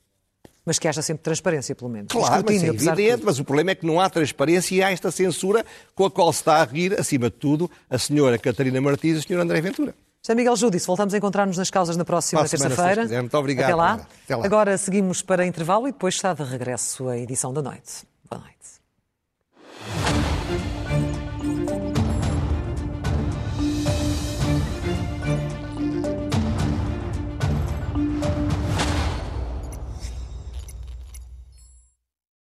Mas 0.65 0.79
que 0.79 0.87
haja 0.87 1.01
sempre 1.01 1.23
transparência, 1.23 1.75
pelo 1.75 1.89
menos. 1.89 2.13
Claro, 2.13 2.45
mas 2.47 2.63
é 2.63 2.67
evidente, 2.67 3.23
mas 3.25 3.39
o 3.39 3.45
problema 3.45 3.71
é 3.71 3.75
que 3.75 3.87
não 3.87 3.99
há 3.99 4.11
transparência 4.11 4.75
e 4.75 4.83
há 4.83 4.93
esta 4.93 5.11
censura 5.11 5.65
com 5.95 6.05
a 6.05 6.11
qual 6.11 6.31
se 6.31 6.41
está 6.41 6.57
a 6.57 6.65
rir, 6.65 7.01
acima 7.01 7.31
de 7.31 7.37
tudo, 7.37 7.71
a 7.89 7.97
senhora 7.97 8.39
Catarina 8.39 8.79
Martins 8.79 9.17
e 9.17 9.21
o 9.21 9.23
senhor 9.23 9.41
André 9.41 9.63
Ventura. 9.63 9.95
José 10.23 10.35
Miguel 10.35 10.57
Júdice, 10.57 10.87
voltamos 10.87 11.15
a 11.15 11.17
encontrar-nos 11.17 11.57
nas 11.57 11.71
causas 11.71 11.97
na 11.97 12.05
próxima 12.05 12.47
terça-feira. 12.47 13.07
Muito 13.09 13.39
obrigado. 13.39 13.69
Até 13.69 13.75
lá. 13.75 14.07
Até 14.25 14.37
lá. 14.37 14.45
Agora 14.45 14.77
seguimos 14.77 15.23
para 15.23 15.47
intervalo 15.47 15.89
e 15.89 15.93
depois 15.93 16.15
está 16.15 16.35
de 16.35 16.43
regresso 16.43 17.09
a 17.09 17.17
edição 17.17 17.51
da 17.55 17.63
noite. 17.63 18.05
Boa 18.29 18.43
noite. 18.43 18.59